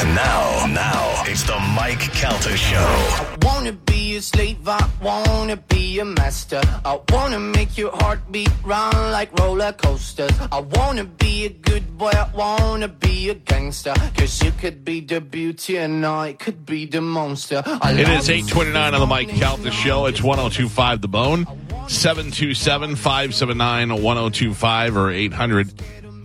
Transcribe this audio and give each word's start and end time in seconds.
And 0.00 0.14
now, 0.14 0.66
now, 0.66 1.22
it's 1.26 1.42
the 1.42 1.58
Mike 1.74 1.98
Calta 2.12 2.56
Show. 2.56 2.76
I 2.78 3.36
wanna 3.42 3.72
be 3.72 4.16
a 4.16 4.22
slave, 4.22 4.68
I 4.68 4.88
wanna 5.02 5.56
be 5.56 5.98
a 5.98 6.04
master. 6.04 6.60
I 6.84 7.00
wanna 7.10 7.40
make 7.40 7.76
your 7.76 7.90
heartbeat 7.92 8.50
run 8.64 8.92
like 9.10 9.36
roller 9.40 9.72
coasters. 9.72 10.30
I 10.52 10.60
wanna 10.60 11.04
be 11.04 11.46
a 11.46 11.48
good 11.48 11.98
boy, 11.98 12.10
I 12.14 12.30
wanna 12.32 12.86
be 12.88 13.30
a 13.30 13.34
gangster. 13.34 13.94
Cause 14.16 14.40
you 14.42 14.52
could 14.52 14.84
be 14.84 15.00
the 15.00 15.20
beauty 15.20 15.76
and 15.78 16.06
I 16.06 16.34
could 16.34 16.64
be 16.64 16.86
the 16.86 17.00
monster. 17.00 17.62
I 17.66 17.92
It 17.92 18.06
love 18.06 18.20
is 18.20 18.30
829 18.30 18.94
on 18.94 19.00
the 19.00 19.06
Mike 19.06 19.30
Calta 19.30 19.72
Show. 19.72 20.06
It's 20.06 20.22
1025 20.22 21.00
The 21.00 21.08
Bone. 21.08 21.44
727 21.88 22.94
579 22.96 24.02
1025 24.02 24.96
or 24.96 25.10
800 25.10 25.72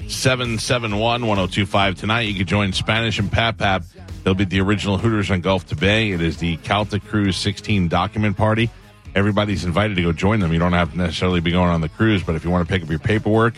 771 0.08 1.26
1025. 1.26 1.96
Tonight, 1.96 2.22
you 2.22 2.36
can 2.36 2.46
join 2.46 2.74
Spanish 2.74 3.20
and 3.20 3.32
Pap 3.32 3.58
Pap. 3.58 3.84
They'll 4.24 4.34
be 4.34 4.46
the 4.46 4.62
original 4.62 4.98
Hooters 4.98 5.30
on 5.32 5.42
Gulf 5.42 5.68
to 5.68 5.76
Bay. 5.76 6.12
It 6.12 6.22
is 6.22 6.38
the 6.38 6.58
Calta 6.58 7.00
Cruise 7.00 7.38
16 7.38 7.88
document 7.88 8.38
party. 8.38 8.70
Everybody's 9.16 9.66
invited 9.66 9.96
to 9.96 10.02
go 10.02 10.12
join 10.12 10.40
them. 10.40 10.54
You 10.54 10.60
don't 10.60 10.74
have 10.74 10.92
to 10.92 10.98
necessarily 10.98 11.40
be 11.40 11.52
going 11.52 11.70
on 11.70 11.82
the 11.82 11.90
cruise, 11.90 12.24
but 12.24 12.36
if 12.36 12.44
you 12.44 12.50
want 12.50 12.68
to 12.68 12.74
pick 12.74 12.84
up 12.84 12.90
your 12.90 13.00
paperwork, 13.00 13.54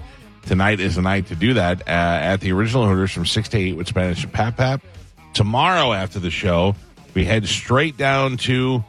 tonight 0.45 0.79
is 0.79 0.95
the 0.95 1.01
night 1.01 1.27
to 1.27 1.35
do 1.35 1.53
that 1.53 1.81
uh, 1.81 1.91
at 1.91 2.37
the 2.41 2.51
original 2.51 2.87
Hooters 2.87 3.11
from 3.11 3.25
6 3.25 3.49
to 3.49 3.57
8 3.57 3.77
with 3.77 3.87
Spanish 3.87 4.23
and 4.23 4.33
Pap 4.33 4.57
Pap. 4.57 4.81
Tomorrow, 5.33 5.93
after 5.93 6.19
the 6.19 6.31
show, 6.31 6.75
we 7.13 7.25
head 7.25 7.47
straight 7.47 7.97
down 7.97 8.37
to 8.37 8.83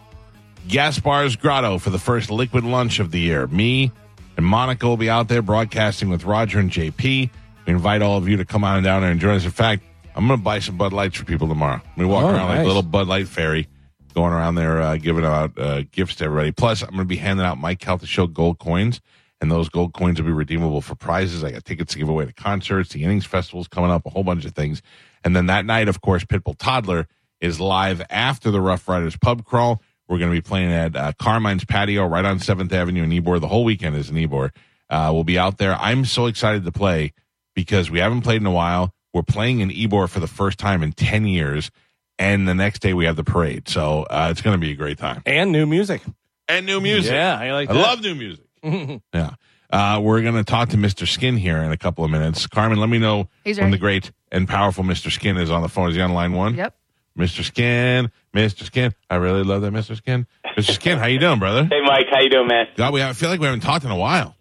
Gaspar's 0.68 1.36
Grotto 1.36 1.78
for 1.78 1.90
the 1.90 1.98
first 1.98 2.30
liquid 2.30 2.64
lunch 2.64 2.98
of 2.98 3.10
the 3.12 3.20
year. 3.20 3.46
Me 3.46 3.92
and 4.36 4.44
Monica 4.44 4.86
will 4.86 4.96
be 4.96 5.10
out 5.10 5.28
there 5.28 5.42
broadcasting 5.42 6.08
with 6.08 6.24
Roger 6.24 6.58
and 6.58 6.70
JP. 6.70 7.30
We 7.66 7.72
invite 7.72 8.02
all 8.02 8.16
of 8.16 8.28
you 8.28 8.36
to 8.36 8.44
come 8.44 8.64
on 8.64 8.82
down 8.82 9.02
there 9.02 9.10
and 9.10 9.20
join 9.20 9.34
us. 9.36 9.44
In 9.44 9.50
fact, 9.50 9.82
I'm 10.14 10.26
going 10.26 10.38
to 10.38 10.44
buy 10.44 10.60
some 10.60 10.76
Bud 10.76 10.92
Lights 10.92 11.16
for 11.16 11.24
people 11.24 11.48
tomorrow. 11.48 11.80
We 11.96 12.04
walk 12.04 12.24
Oh, 12.24 12.28
around 12.30 12.48
like 12.48 12.60
a 12.60 12.64
little 12.66 12.82
Bud 12.82 13.08
Light 13.08 13.28
fairy, 13.28 13.68
going 14.14 14.32
around 14.32 14.54
there 14.54 14.80
uh, 14.80 14.96
giving 14.96 15.24
out 15.24 15.58
uh, 15.58 15.82
gifts 15.90 16.14
to 16.16 16.24
everybody. 16.24 16.52
Plus, 16.52 16.82
I'm 16.82 16.90
going 16.90 17.00
to 17.00 17.04
be 17.04 17.16
handing 17.16 17.44
out 17.44 17.58
Mike 17.58 17.80
Calta 17.80 18.06
Show 18.06 18.26
gold 18.28 18.58
coins, 18.58 19.00
and 19.40 19.50
those 19.50 19.68
gold 19.68 19.92
coins 19.94 20.18
will 20.20 20.26
be 20.26 20.32
redeemable 20.32 20.80
for 20.80 20.94
prizes. 20.94 21.42
I 21.44 21.50
got 21.50 21.64
tickets 21.64 21.92
to 21.94 21.98
give 21.98 22.08
away 22.08 22.24
to 22.24 22.32
concerts, 22.32 22.90
the 22.90 23.02
Innings 23.02 23.26
Festival's 23.26 23.68
coming 23.68 23.90
up, 23.90 24.06
a 24.06 24.10
whole 24.10 24.24
bunch 24.24 24.44
of 24.44 24.54
things. 24.54 24.80
And 25.24 25.34
then 25.34 25.46
that 25.46 25.66
night, 25.66 25.88
of 25.88 26.00
course, 26.00 26.24
Pitbull 26.24 26.56
Toddler 26.56 27.08
is 27.40 27.60
live 27.60 28.00
after 28.08 28.50
the 28.50 28.60
Rough 28.60 28.88
Riders 28.88 29.16
pub 29.16 29.44
crawl. 29.44 29.82
We're 30.08 30.18
going 30.18 30.30
to 30.30 30.36
be 30.36 30.40
playing 30.40 30.70
at 30.72 30.94
uh, 30.94 31.12
Carmine's 31.18 31.64
Patio 31.64 32.06
right 32.06 32.24
on 32.24 32.38
7th 32.38 32.72
Avenue 32.72 33.02
in 33.02 33.10
Ybor. 33.10 33.40
The 33.40 33.48
whole 33.48 33.64
weekend 33.64 33.96
is 33.96 34.08
in 34.08 34.14
Ybor. 34.14 34.50
Uh, 34.88 35.10
we'll 35.12 35.24
be 35.24 35.36
out 35.36 35.58
there. 35.58 35.74
I'm 35.74 36.04
so 36.04 36.26
excited 36.26 36.64
to 36.64 36.70
play 36.70 37.12
because 37.56 37.90
we 37.90 37.98
haven't 37.98 38.20
played 38.20 38.40
in 38.40 38.46
a 38.46 38.52
while. 38.52 38.94
We're 39.12 39.22
playing 39.24 39.58
in 39.60 39.70
Ybor 39.70 40.08
for 40.08 40.20
the 40.20 40.28
first 40.28 40.58
time 40.58 40.84
in 40.84 40.92
10 40.92 41.26
years. 41.26 41.72
And 42.18 42.46
the 42.46 42.54
next 42.54 42.78
day 42.80 42.94
we 42.94 43.06
have 43.06 43.16
the 43.16 43.24
parade. 43.24 43.68
So 43.68 44.04
uh, 44.04 44.28
it's 44.30 44.40
going 44.42 44.54
to 44.54 44.58
be 44.60 44.70
a 44.70 44.76
great 44.76 44.98
time. 44.98 45.22
And 45.26 45.50
new 45.50 45.66
music. 45.66 46.02
And 46.48 46.64
new 46.64 46.80
music. 46.80 47.12
Yeah, 47.12 47.36
I 47.38 47.50
like 47.52 47.68
I 47.70 47.74
that. 47.74 47.80
love 47.80 48.00
new 48.02 48.14
music. 48.14 48.44
yeah. 49.12 49.30
Uh, 49.68 50.00
we're 50.00 50.22
going 50.22 50.34
to 50.36 50.44
talk 50.44 50.68
to 50.68 50.76
Mr. 50.76 51.08
Skin 51.08 51.36
here 51.36 51.58
in 51.58 51.72
a 51.72 51.76
couple 51.76 52.04
of 52.04 52.10
minutes. 52.10 52.46
Carmen, 52.46 52.78
let 52.78 52.88
me 52.88 52.98
know 52.98 53.28
He's 53.44 53.56
when 53.58 53.64
ready. 53.66 53.76
the 53.76 53.80
great 53.80 54.12
and 54.30 54.46
powerful 54.48 54.84
Mr. 54.84 55.10
Skin 55.10 55.36
is 55.36 55.50
on 55.50 55.62
the 55.62 55.68
phone. 55.68 55.88
Is 55.90 55.96
he 55.96 56.00
on 56.00 56.12
line 56.12 56.32
one? 56.32 56.54
Yep. 56.54 56.74
Mr. 57.18 57.42
Skin, 57.42 58.12
Mr. 58.34 58.62
Skin. 58.64 58.94
I 59.10 59.16
really 59.16 59.42
love 59.42 59.62
that, 59.62 59.72
Mr. 59.72 59.96
Skin. 59.96 60.26
Mr. 60.56 60.72
Skin, 60.72 60.98
how 60.98 61.06
you 61.06 61.18
doing, 61.18 61.38
brother? 61.38 61.64
Hey, 61.64 61.80
Mike, 61.82 62.06
how 62.10 62.20
you 62.20 62.28
doing, 62.28 62.46
man? 62.46 62.66
God, 62.76 62.92
we 62.92 63.02
I 63.02 63.12
feel 63.14 63.30
like 63.30 63.40
we 63.40 63.46
haven't 63.46 63.60
talked 63.60 63.84
in 63.84 63.90
a 63.90 63.96
while. 63.96 64.36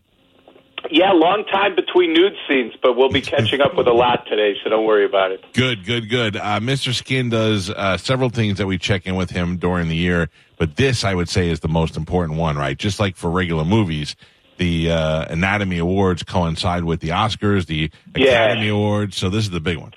Yeah, 0.91 1.11
long 1.11 1.45
time 1.51 1.75
between 1.75 2.13
nude 2.13 2.33
scenes, 2.47 2.73
but 2.81 2.95
we'll 2.95 3.09
be 3.09 3.21
catching 3.21 3.61
up 3.61 3.75
with 3.75 3.87
a 3.87 3.93
lot 3.93 4.25
today, 4.27 4.55
so 4.63 4.69
don't 4.69 4.85
worry 4.85 5.05
about 5.05 5.31
it. 5.31 5.43
Good, 5.53 5.85
good, 5.85 6.09
good. 6.09 6.35
Uh, 6.37 6.59
Mr. 6.59 6.93
Skin 6.93 7.29
does 7.29 7.69
uh, 7.69 7.97
several 7.97 8.29
things 8.29 8.57
that 8.59 8.67
we 8.67 8.77
check 8.77 9.05
in 9.07 9.15
with 9.15 9.29
him 9.31 9.57
during 9.57 9.87
the 9.87 9.95
year, 9.95 10.29
but 10.57 10.75
this 10.75 11.03
I 11.03 11.13
would 11.13 11.29
say 11.29 11.49
is 11.49 11.59
the 11.61 11.67
most 11.67 11.97
important 11.97 12.37
one, 12.39 12.55
right? 12.57 12.77
Just 12.77 12.99
like 12.99 13.15
for 13.15 13.29
regular 13.31 13.65
movies, 13.65 14.15
the 14.57 14.91
uh, 14.91 15.25
Anatomy 15.29 15.79
Awards 15.79 16.23
coincide 16.23 16.83
with 16.83 16.99
the 17.01 17.09
Oscars, 17.09 17.65
the 17.65 17.91
Yeah. 18.15 18.43
Academy 18.45 18.69
Awards, 18.69 19.17
so 19.17 19.29
this 19.29 19.43
is 19.43 19.49
the 19.51 19.59
big 19.59 19.77
one. 19.77 19.93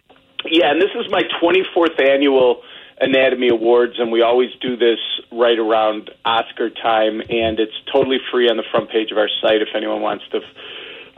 Yeah, 0.50 0.70
and 0.70 0.80
this 0.80 0.90
is 0.94 1.10
my 1.10 1.22
24th 1.42 2.00
annual 2.10 2.62
Anatomy 3.00 3.48
Awards, 3.48 3.94
and 3.98 4.10
we 4.10 4.22
always 4.22 4.50
do 4.60 4.76
this 4.76 4.98
right 5.30 5.58
around 5.58 6.10
Oscar 6.24 6.70
time, 6.70 7.20
and 7.20 7.60
it's 7.60 7.72
totally 7.92 8.18
free 8.32 8.48
on 8.48 8.56
the 8.56 8.64
front 8.70 8.90
page 8.90 9.10
of 9.12 9.18
our 9.18 9.28
site 9.40 9.62
if 9.62 9.68
anyone 9.74 10.00
wants 10.02 10.24
to 10.32 10.40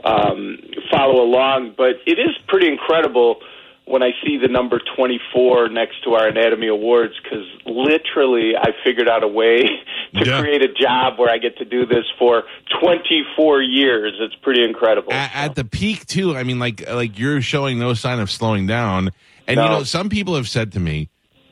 um, 0.07 0.59
follow 0.91 1.23
along. 1.23 1.73
But 1.77 1.95
it 2.05 2.19
is 2.19 2.35
pretty 2.47 2.67
incredible 2.67 3.37
when 3.85 4.03
I 4.03 4.11
see 4.23 4.37
the 4.37 4.47
number 4.47 4.79
24 4.95 5.69
next 5.69 6.03
to 6.03 6.13
our 6.13 6.27
Anatomy 6.27 6.67
Awards 6.67 7.13
because 7.21 7.45
literally 7.65 8.55
I 8.55 8.69
figured 8.83 9.09
out 9.09 9.23
a 9.23 9.27
way 9.27 9.63
to 10.15 10.25
Yeah. 10.25 10.39
create 10.39 10.61
a 10.61 10.71
job 10.71 11.17
where 11.17 11.29
I 11.29 11.39
get 11.39 11.57
to 11.57 11.65
do 11.65 11.85
this 11.85 12.05
for 12.19 12.43
24 12.79 13.61
years. 13.63 14.13
It's 14.19 14.35
pretty 14.35 14.63
incredible. 14.63 15.11
At, 15.13 15.31
at 15.33 15.55
the 15.55 15.65
peak, 15.65 16.05
too. 16.05 16.35
I 16.37 16.43
mean, 16.43 16.59
like 16.59 16.87
like 16.89 17.17
you're 17.17 17.41
showing 17.41 17.79
no 17.79 17.93
sign 17.93 18.19
of 18.19 18.29
slowing 18.29 18.67
down, 18.67 19.09
and 19.47 19.57
you 19.59 19.65
know, 19.65 19.83
some 19.83 20.09
people 20.09 20.35
have 20.35 20.47
said 20.47 20.71
to 20.73 20.79
me. 20.79 21.09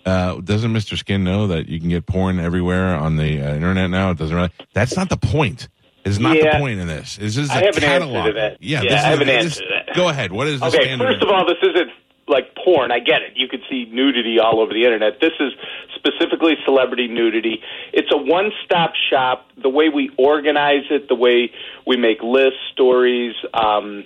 Uh, 0.09 0.42
doesn't 0.42 0.74
Mr. 0.74 0.97
Skin 0.97 1.24
know 1.24 1.47
that 1.47 1.68
you 1.70 1.80
can 1.80 1.90
get 1.90 2.06
porn 2.08 2.40
everywhere 2.40 2.96
on 2.96 3.16
the 3.18 3.42
uh, 3.42 3.53
internet 3.56 3.90
now? 3.92 4.09
It 4.12 4.18
doesn't 4.18 4.36
really. 4.36 4.50
That's 4.74 4.96
not 4.97 5.09
the 5.09 5.18
point. 5.18 5.68
It's 6.03 6.18
not 6.18 6.36
Yeah. 6.36 6.53
the 6.53 6.59
point 6.59 6.80
in 6.80 6.88
this. 6.88 7.18
This 7.18 7.38
is 7.38 7.50
a 7.50 7.53
I 7.53 7.56
have 7.58 7.78
an 7.78 7.84
answer 7.84 8.00
catalog. 8.00 8.25
to 8.28 8.34
that. 8.34 8.58
Yeah, 8.62 8.81
Yeah, 8.81 8.90
this 8.90 8.92
I 8.94 8.96
is 8.97 9.03
have 9.06 9.20
a- 9.20 9.22
an 9.22 9.28
this- 9.28 9.44
answer 9.46 9.62
to 9.62 9.70
that. 9.86 9.96
Go 9.96 10.09
ahead. 10.09 10.31
What 10.31 10.47
is 10.47 10.59
the 10.59 10.66
Okay, 10.68 10.97
first 10.97 11.22
of 11.22 11.30
all, 11.30 11.46
this 11.46 11.58
isn't 11.62 11.92
like 12.28 12.56
porn. 12.64 12.92
I 12.92 13.00
get 13.00 13.22
it. 13.22 13.34
You 13.36 13.47
could 13.47 13.62
see 13.70 13.88
nudity 13.92 14.40
all 14.40 14.59
over 14.62 14.74
the 14.74 14.84
internet. 14.86 15.20
This 15.20 15.34
is 15.40 15.52
specifically 15.96 16.56
celebrity 16.66 17.08
nudity. 17.08 17.62
It's 17.94 18.09
a 18.12 18.18
one-stop 18.18 18.94
shop. 19.09 19.47
The 19.62 19.70
way 19.70 19.90
we 19.90 20.09
organize 20.18 20.86
it, 20.90 21.08
the 21.09 21.16
way 21.16 21.52
we 21.86 21.97
make 21.97 22.22
lists, 22.24 22.59
stories, 22.72 23.34
um, 23.53 24.06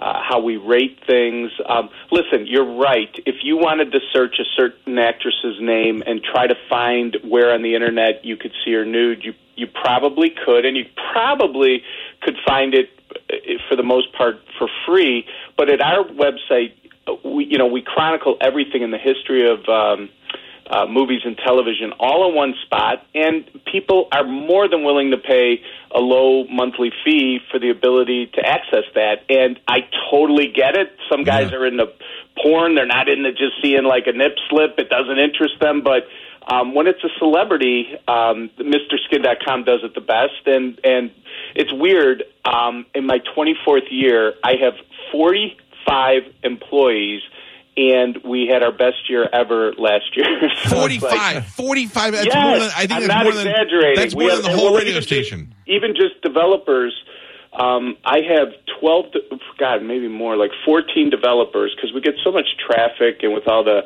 uh, 0.00 0.20
how 0.22 0.40
we 0.40 0.56
rate 0.56 0.98
things. 1.06 1.50
Um, 1.66 1.90
listen, 2.10 2.46
you're 2.46 2.76
right. 2.76 3.14
If 3.26 3.36
you 3.42 3.56
wanted 3.56 3.92
to 3.92 4.00
search 4.12 4.36
a 4.38 4.44
certain 4.56 4.98
actress's 4.98 5.56
name 5.60 6.02
and 6.06 6.22
try 6.22 6.46
to 6.46 6.54
find 6.68 7.16
where 7.22 7.52
on 7.52 7.62
the 7.62 7.74
internet 7.74 8.24
you 8.24 8.36
could 8.36 8.52
see 8.64 8.72
her 8.72 8.84
nude, 8.84 9.24
you 9.24 9.34
you 9.56 9.68
probably 9.68 10.30
could, 10.44 10.64
and 10.64 10.76
you 10.76 10.84
probably 11.12 11.82
could 12.22 12.36
find 12.46 12.74
it 12.74 12.90
uh, 13.30 13.36
for 13.68 13.76
the 13.76 13.84
most 13.84 14.12
part 14.12 14.36
for 14.58 14.68
free. 14.86 15.26
But 15.56 15.70
at 15.70 15.80
our 15.80 16.04
website, 16.04 16.74
uh, 17.06 17.14
we 17.24 17.44
you 17.44 17.58
know 17.58 17.66
we 17.66 17.82
chronicle 17.82 18.36
everything 18.40 18.82
in 18.82 18.90
the 18.90 18.98
history 18.98 19.48
of. 19.48 19.68
Um, 19.68 20.10
uh, 20.70 20.86
movies 20.86 21.20
and 21.24 21.36
television 21.44 21.92
all 22.00 22.28
in 22.28 22.34
one 22.34 22.54
spot, 22.64 23.06
and 23.14 23.44
people 23.70 24.08
are 24.12 24.24
more 24.24 24.68
than 24.68 24.82
willing 24.84 25.10
to 25.10 25.18
pay 25.18 25.60
a 25.94 25.98
low 26.00 26.44
monthly 26.48 26.90
fee 27.04 27.38
for 27.50 27.58
the 27.58 27.70
ability 27.70 28.26
to 28.34 28.40
access 28.44 28.84
that. 28.94 29.22
And 29.28 29.58
I 29.68 29.80
totally 30.10 30.48
get 30.48 30.76
it. 30.76 30.92
Some 31.10 31.22
guys 31.24 31.50
Yeah. 31.50 31.58
are 31.58 31.66
into 31.66 31.88
porn; 32.42 32.74
they're 32.74 32.86
not 32.86 33.08
into 33.08 33.30
just 33.32 33.60
seeing 33.62 33.84
like 33.84 34.06
a 34.06 34.12
nip 34.12 34.36
slip. 34.48 34.78
It 34.78 34.88
doesn't 34.88 35.18
interest 35.18 35.60
them, 35.60 35.82
but 35.82 36.08
um, 36.46 36.74
when 36.74 36.86
it's 36.86 37.02
a 37.02 37.08
celebrity, 37.18 37.88
um, 38.08 38.50
MrSkin.com 38.58 39.64
does 39.64 39.80
it 39.82 39.94
the 39.94 40.00
best, 40.00 40.46
and 40.46 40.78
and 40.84 41.10
it's 41.54 41.72
weird. 41.72 42.24
Um, 42.44 42.84
in 42.94 43.06
my 43.06 43.20
24th 43.34 43.90
year, 43.90 44.34
I 44.42 44.56
have 44.62 44.74
45 45.12 46.22
employees, 46.42 47.22
and 47.76 48.18
we 48.24 48.46
had 48.46 48.62
our 48.62 48.72
best 48.72 49.08
year 49.08 49.28
ever 49.32 49.72
last 49.78 50.16
year. 50.16 50.26
So 50.68 50.84
it's 50.86 50.98
45. 51.00 51.34
like- 51.34 51.44
45. 51.44 52.12
That's 52.12 52.26
yes, 52.26 52.34
more 52.34 52.58
than, 52.58 52.70
I 52.70 52.80
think 52.86 52.92
I'm 52.92 53.00
that's 53.00 53.08
not 53.08 53.24
more 53.24 53.32
than, 53.32 53.46
exaggerating. 53.48 53.96
that's 53.96 54.14
We 54.14 54.24
more 54.24 54.32
have- 54.34 54.42
than 54.42 54.52
the 54.52 54.56
whole 54.56 54.66
well, 54.72 54.74
radio 54.74 54.90
even 54.90 55.02
just- 55.02 55.08
station. 55.08 55.54
even 55.66 55.94
just 55.94 56.20
developers. 56.22 56.94
Um, 57.52 57.96
I 58.04 58.18
have 58.36 58.48
12, 58.80 59.04
God, 59.58 59.82
maybe 59.82 60.08
more, 60.08 60.36
like 60.36 60.50
14 60.64 61.10
developers 61.10 61.72
because 61.76 61.92
we 61.94 62.00
get 62.00 62.14
so 62.24 62.32
much 62.32 62.46
traffic 62.58 63.22
and 63.22 63.32
with 63.32 63.46
all 63.46 63.62
the 63.62 63.82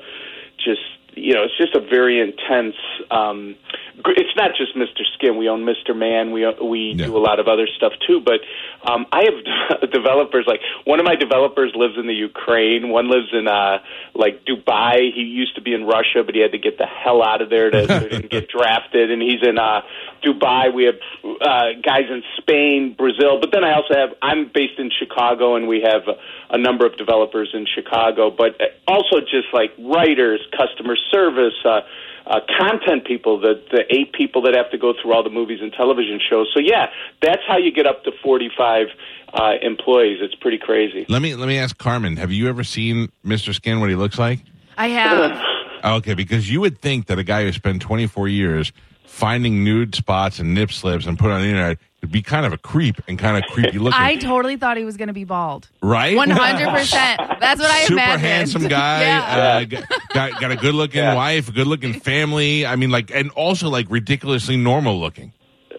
just, 0.56 0.81
you 1.19 1.35
know, 1.35 1.44
it's 1.44 1.56
just 1.59 1.75
a 1.75 1.81
very 1.81 2.20
intense 2.20 2.76
um, 3.11 3.56
gr- 4.03 4.12
it's 4.17 4.35
not 4.37 4.53
just 4.56 4.76
Mr. 4.76 5.03
Skin. 5.15 5.37
We 5.37 5.49
own 5.49 5.65
Mr. 5.65 5.97
Man. 5.97 6.32
We 6.32 6.47
we 6.62 6.94
Yeah. 6.97 7.06
do 7.06 7.17
a 7.17 7.23
lot 7.29 7.41
of 7.41 7.49
other 7.49 7.67
stuff 7.76 7.93
too. 8.06 8.20
But 8.20 8.41
um, 8.91 9.06
I 9.12 9.25
have 9.29 9.91
developers 9.99 10.44
like 10.47 10.61
one 10.85 10.99
of 11.00 11.05
my 11.06 11.17
developers 11.17 11.73
lives 11.75 11.94
in 11.99 12.06
the 12.06 12.15
Ukraine. 12.15 12.88
One 12.88 13.09
lives 13.11 13.29
in 13.32 13.49
uh, 13.49 13.79
like 14.15 14.44
Dubai. 14.44 15.12
He 15.15 15.23
used 15.23 15.55
to 15.56 15.62
be 15.62 15.75
in 15.75 15.85
Russia, 15.85 16.23
but 16.25 16.35
he 16.35 16.41
had 16.41 16.53
to 16.53 16.59
get 16.59 16.79
the 16.79 16.87
hell 16.87 17.23
out 17.23 17.43
of 17.43 17.50
there 17.50 17.70
to, 17.70 17.87
to 17.87 18.23
get 18.29 18.49
drafted. 18.56 19.11
And 19.11 19.20
he's 19.23 19.43
in 19.43 19.59
uh, 19.59 19.82
Dubai. 20.25 20.73
We 20.75 20.85
have 20.85 20.99
uh, 21.41 21.81
guys 21.82 22.06
in 22.11 22.23
Spain, 22.38 22.94
Brazil. 22.97 23.41
But 23.41 23.50
then 23.53 23.65
I 23.65 23.75
also 23.75 23.94
have 23.94 24.11
I'm 24.23 24.50
based 24.53 24.79
in 24.79 24.91
Chicago, 24.99 25.56
and 25.56 25.69
we 25.69 25.81
have 25.82 26.03
a, 26.09 26.15
a 26.50 26.59
number 26.59 26.87
of 26.87 26.97
developers 26.97 27.50
in 27.55 27.67
Chicago. 27.67 28.31
But 28.31 28.61
also 28.87 29.21
just 29.21 29.49
like 29.53 29.73
writers, 29.79 30.41
customer 30.56 30.97
service. 31.11 31.55
Uh, 31.65 31.81
uh, 32.27 32.41
content 32.59 33.06
people, 33.06 33.41
the 33.41 33.55
the 33.71 33.85
eight 33.89 34.12
people 34.12 34.43
that 34.43 34.55
have 34.55 34.71
to 34.71 34.77
go 34.77 34.93
through 35.00 35.15
all 35.15 35.23
the 35.23 35.31
movies 35.31 35.61
and 35.62 35.73
television 35.73 36.21
shows. 36.29 36.50
So 36.53 36.61
yeah, 36.61 36.91
that's 37.23 37.41
how 37.49 37.56
you 37.56 37.73
get 37.73 37.87
up 37.87 38.05
to 38.05 38.12
forty 38.23 38.50
five 38.55 38.89
uh, 39.33 39.53
employees. 39.62 40.19
It's 40.21 40.35
pretty 40.35 40.59
crazy. 40.59 41.06
Let 41.09 41.23
me 41.23 41.35
let 41.37 41.49
me 41.49 41.56
ask 41.56 41.79
Carmen. 41.79 42.19
Have 42.19 42.31
you 42.31 42.49
ever 42.49 42.65
seen 42.65 43.11
Mr. 43.25 43.55
Skin? 43.55 43.81
What 43.81 43.89
he 43.89 43.97
looks 43.97 44.19
like? 44.19 44.41
I 44.77 44.89
have. 44.89 45.43
Okay, 45.85 46.15
because 46.15 46.51
you 46.51 46.61
would 46.61 46.81
think 46.81 47.06
that 47.06 47.21
a 47.21 47.23
guy 47.23 47.44
who 47.44 47.53
spent 47.53 47.81
24 47.81 48.27
years 48.27 48.73
finding 49.08 49.64
nude 49.64 49.94
spots 49.94 50.38
and 50.38 50.55
nip 50.55 50.70
slips 50.70 51.06
and 51.06 51.19
put 51.19 51.31
it 51.31 51.32
on 51.34 51.40
the 51.43 51.49
internet 51.49 51.78
would 52.02 52.12
be 52.12 52.22
kind 52.22 52.46
of 52.46 52.52
a 52.52 52.58
creep 52.58 52.96
and 53.08 53.19
kind 53.19 53.37
of 53.43 53.50
creepy 53.50 53.78
looking. 53.78 53.99
I 54.00 54.14
totally 54.16 54.56
thought 54.56 54.76
he 54.76 54.84
was 54.84 54.96
going 54.96 55.08
to 55.08 55.12
be 55.14 55.25
bald. 55.25 55.69
right? 55.82 56.16
100%. 56.16 56.31
That's 57.40 57.60
what 57.60 57.70
I 57.70 57.81
Super 57.82 57.94
imagined. 57.94 58.20
handsome 58.20 58.69
guy, 58.69 59.00
Yeah. 59.02 59.20
uh, 59.37 59.64
g- 59.64 59.78
got, 60.14 60.40
got 60.40 60.52
a 60.52 60.56
good 60.56 60.75
looking 60.76 61.00
Yeah. 61.02 61.14
wife, 61.16 61.49
a 61.49 61.52
good 61.52 61.66
looking 61.66 61.99
family. 61.99 62.64
I 62.66 62.76
mean, 62.76 62.90
like, 62.90 63.10
and 63.12 63.31
also 63.32 63.69
like 63.69 63.87
ridiculously 63.90 64.56
normal 64.56 65.00
looking. 65.00 65.32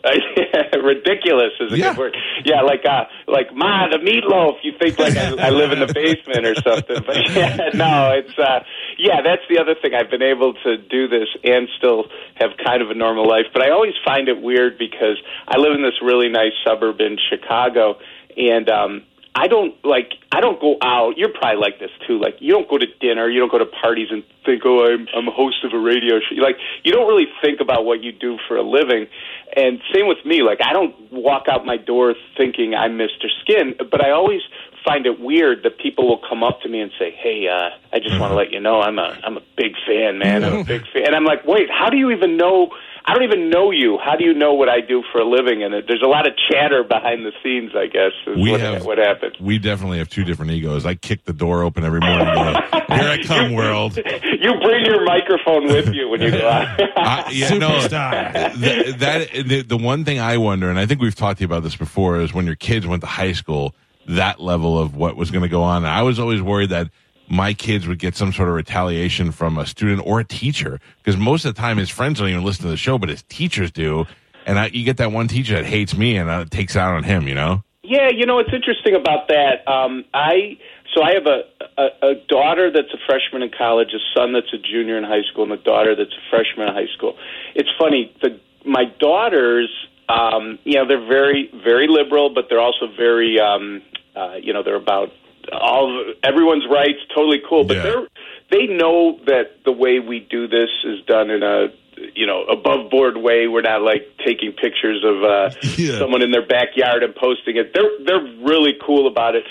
Ridiculous 0.84 1.52
is 1.60 1.74
a 1.74 1.78
Yeah. 1.78 1.90
good 1.92 1.98
word. 1.98 2.18
Yeah, 2.46 2.62
like 2.62 2.86
uh, 2.86 3.06
like 3.28 3.54
ma 3.54 3.88
the 3.90 3.98
meatloaf. 3.98 4.58
You 4.64 4.74
think 4.80 4.98
like 5.00 5.18
I, 5.18 5.48
I 5.48 5.50
live 5.50 5.72
in 5.72 5.80
the 5.80 5.92
basement 5.94 6.46
or 6.46 6.56
something, 6.56 7.04
but 7.06 7.18
yeah, 7.36 7.70
no, 7.74 8.12
it's 8.16 8.38
uh, 8.38 8.64
yeah. 8.98 9.22
That's 9.24 9.42
the 9.50 9.60
other 9.60 9.76
thing. 9.82 9.94
I've 9.94 10.10
been 10.10 10.22
able 10.24 10.54
to 10.64 10.78
do 10.78 11.08
this 11.08 11.28
and 11.44 11.68
still 11.78 12.06
have 12.36 12.52
kind 12.64 12.82
of 12.82 12.90
a 12.90 12.94
normal 12.96 13.28
life, 13.28 13.46
but 13.54 13.62
I 13.64 13.72
always 13.72 13.94
find 14.06 14.28
it 14.30 14.42
weird 14.42 14.78
because 14.78 15.18
I 15.48 15.58
live 15.58 15.74
in 15.74 15.82
this 15.84 16.02
really 16.02 16.30
nice 16.30 16.54
suburb 16.66 17.00
in 17.02 17.18
Chicago, 17.30 17.98
and 18.38 18.70
um, 18.70 19.04
I 19.36 19.48
don't 19.48 19.74
like 19.86 20.14
I 20.32 20.42
don't 20.42 20.60
go 20.60 20.78
out. 20.82 21.18
You're 21.18 21.30
probably 21.30 21.62
like 21.62 21.80
this 21.80 21.92
too. 22.08 22.20
Like 22.20 22.36
you 22.40 22.52
don't 22.52 22.70
go 22.70 22.78
to 22.78 22.88
dinner, 23.00 23.30
you 23.30 23.40
don't 23.40 23.52
go 23.52 23.58
to 23.58 23.66
parties 23.66 24.08
and 24.12 24.24
think, 24.46 24.64
"Oh, 24.66 24.86
I'm 24.86 25.08
I'm 25.16 25.28
a 25.28 25.32
host 25.32 25.64
of 25.64 25.74
a 25.74 25.80
radio 25.80 26.20
show." 26.20 26.36
Like 26.42 26.58
you 26.84 26.92
don't 26.92 27.08
really 27.08 27.28
think 27.42 27.60
about 27.62 27.86
what 27.86 28.04
you 28.04 28.12
do 28.12 28.38
for 28.48 28.58
a 28.58 28.64
living. 28.64 29.08
And 29.56 29.82
same 29.94 30.08
with 30.08 30.24
me. 30.26 30.42
Like 30.42 30.60
I 30.66 30.74
don't 30.74 30.96
walk 31.12 31.48
out 31.50 31.66
my 31.66 31.78
door 31.78 32.16
thinking 32.38 32.74
I'm 32.74 32.98
Mr. 32.98 33.28
Skin, 33.42 33.76
but 33.92 34.04
I 34.04 34.12
always 34.12 34.42
find 34.84 35.06
it 35.06 35.20
weird 35.20 35.64
that 35.64 35.78
people 35.78 36.08
will 36.08 36.22
come 36.28 36.44
up 36.44 36.62
to 36.62 36.70
me 36.70 36.82
and 36.82 36.92
say, 36.98 37.12
"Hey, 37.12 37.48
uh, 37.48 37.70
I 37.94 38.00
just 38.00 38.20
want 38.20 38.32
to 38.32 38.36
let 38.36 38.52
you 38.52 38.60
know 38.60 38.82
I'm 38.82 39.00
a 39.00 39.18
I'm 39.24 39.38
a 39.38 39.44
big 39.56 39.74
fan, 39.86 40.18
man. 40.18 40.44
I'm 40.44 40.60
a 40.60 40.64
big 40.76 40.84
fan." 40.92 41.08
And 41.08 41.16
I'm 41.16 41.26
like, 41.26 41.46
"Wait, 41.46 41.70
how 41.70 41.90
do 41.90 41.98
you 41.98 42.12
even 42.12 42.38
know?" 42.38 42.72
I 43.10 43.14
don't 43.16 43.24
even 43.24 43.50
know 43.50 43.72
you. 43.72 43.98
How 43.98 44.16
do 44.16 44.24
you 44.24 44.34
know 44.36 44.54
what 44.54 44.70
I 44.70 44.82
do 44.82 45.04
for 45.12 45.20
a 45.20 45.26
living? 45.28 45.64
And 45.64 45.74
there's 45.88 46.04
a 46.04 46.08
lot 46.08 46.28
of 46.28 46.34
chatter 46.52 46.84
behind 46.84 47.26
the 47.26 47.32
scenes. 47.42 47.72
I 47.76 47.88
guess 47.88 48.12
is 48.28 48.38
We 48.38 48.52
what, 48.52 48.60
have- 48.62 48.86
what 48.86 48.98
happened. 49.00 49.36
We 49.42 49.58
definitely 49.58 49.98
have 49.98 50.10
two 50.10 50.24
different 50.24 50.52
egos. 50.52 50.86
I 50.86 50.94
kick 50.96 51.26
the 51.26 51.34
door 51.34 51.64
open 51.64 51.84
every 51.84 52.02
morning. 52.02 52.28
and 52.28 52.36
go, 52.36 52.96
Here 52.96 53.10
I 53.10 53.24
come, 53.24 53.54
world. 53.54 53.98
You 53.98 54.54
bring 54.62 54.86
your 54.86 55.04
microphone 55.06 55.66
with 55.68 55.94
you 55.94 56.08
when 56.10 56.22
you 56.22 56.32
go 56.32 56.48
out. 56.48 56.80
I, 56.98 57.30
yeah, 57.32 57.50
no, 57.58 57.80
th- 57.80 58.96
that 58.98 59.30
the, 59.46 59.62
the 59.64 59.78
one 59.78 60.06
thing 60.06 60.20
I 60.20 60.38
wonder, 60.38 60.70
and 60.70 60.78
I 60.80 60.86
think 60.86 61.02
we've 61.02 61.16
talked 61.16 61.40
to 61.40 61.44
you 61.44 61.46
about 61.48 61.64
this 61.64 61.76
before, 61.76 62.20
is 62.22 62.34
when 62.34 62.46
your 62.46 62.56
kids 62.56 62.86
went 62.86 63.02
to 63.02 63.08
high 63.08 63.34
school, 63.34 63.74
that 64.08 64.40
level 64.40 64.78
of 64.80 64.96
what 64.96 65.16
was 65.16 65.32
going 65.32 65.44
to 65.44 65.50
go 65.50 65.64
on. 65.64 65.78
And 65.78 65.88
I 65.88 66.02
was 66.04 66.20
always 66.20 66.42
worried 66.42 66.70
that 66.70 66.90
my 67.30 67.54
kids 67.54 67.88
would 67.88 68.00
get 68.00 68.16
some 68.16 68.34
sort 68.34 68.50
of 68.50 68.56
retaliation 68.56 69.32
from 69.32 69.58
a 69.58 69.66
student 69.66 70.02
or 70.06 70.20
a 70.20 70.24
teacher, 70.24 70.80
because 70.98 71.18
most 71.18 71.46
of 71.46 71.54
the 71.54 71.62
time 71.62 71.78
his 71.78 71.90
friends 71.90 72.20
don't 72.20 72.30
even 72.30 72.44
listen 72.44 72.64
to 72.64 72.70
the 72.70 72.78
show, 72.78 72.98
but 72.98 73.10
his 73.10 73.24
teachers 73.24 73.72
do. 73.72 74.06
And 74.46 74.58
I, 74.58 74.68
you 74.68 74.84
get 74.84 74.98
that 74.98 75.12
one 75.12 75.28
teacher 75.28 75.54
that 75.56 75.66
hates 75.66 75.96
me 75.96 76.18
and 76.18 76.30
uh, 76.30 76.46
takes 76.46 76.76
out 76.76 76.96
on 76.96 77.04
him. 77.04 77.28
You 77.28 77.36
know? 77.36 77.64
Yeah, 77.84 78.10
you 78.16 78.26
know 78.26 78.36
what's 78.36 78.54
interesting 78.54 78.96
about 78.96 79.28
that? 79.28 79.68
Um, 79.68 80.06
I 80.14 80.58
so 80.96 81.04
I 81.04 81.14
have 81.14 81.28
a, 81.28 81.42
a 81.78 82.12
a 82.12 82.16
daughter 82.28 82.72
that's 82.72 82.94
a 82.94 82.98
freshman 83.06 83.44
in 83.44 83.52
college, 83.56 83.90
a 83.94 84.02
son 84.18 84.34
that's 84.34 84.52
a 84.54 84.58
junior 84.58 84.98
in 84.98 85.04
high 85.04 85.24
school, 85.32 85.44
and 85.44 85.54
a 85.54 85.58
daughter 85.58 85.96
that's 85.96 86.14
a 86.14 86.30
freshman 86.30 86.68
in 86.68 86.74
high 86.74 86.92
school. 86.96 87.18
It's 87.56 87.70
funny. 87.80 88.16
The 88.22 88.40
my 88.66 88.86
daughters, 89.00 89.70
um, 90.08 90.60
you 90.64 90.76
know, 90.76 90.88
they're 90.88 91.08
very 91.08 91.50
very 91.64 91.88
liberal, 91.88 92.34
but 92.34 92.46
they're 92.50 92.62
also 92.62 92.88
very, 92.96 93.40
um, 93.40 93.82
uh, 94.16 94.36
you 94.42 94.54
know, 94.54 94.64
they're 94.64 94.76
about 94.76 95.10
all 95.52 96.14
everyone's 96.24 96.66
rights. 96.70 97.00
Totally 97.16 97.42
cool, 97.48 97.64
but 97.64 97.78
Yeah. 97.78 97.84
they're 97.84 98.08
they 98.52 98.66
know 98.66 99.20
that 99.28 99.64
the 99.64 99.72
way 99.72 100.00
we 100.00 100.20
do 100.22 100.48
this 100.48 100.70
is 100.84 101.02
done 101.06 101.30
in 101.30 101.44
a 101.44 101.68
you 102.16 102.26
know 102.26 102.44
above 102.46 102.90
board 102.90 103.18
way. 103.18 103.48
We're 103.48 103.62
not 103.62 103.82
like 103.82 104.04
taking 104.26 104.52
pictures 104.54 105.04
of 105.04 105.24
uh, 105.24 105.50
Yeah. 105.78 106.00
someone 106.00 106.22
in 106.22 106.32
their 106.32 106.46
backyard 106.46 107.04
and 107.04 107.14
posting 107.16 107.58
it. 107.58 107.74
They're 107.74 107.92
they're 108.06 108.26
really 108.44 108.74
cool 108.86 109.08
about 109.08 109.36
it, 109.36 109.44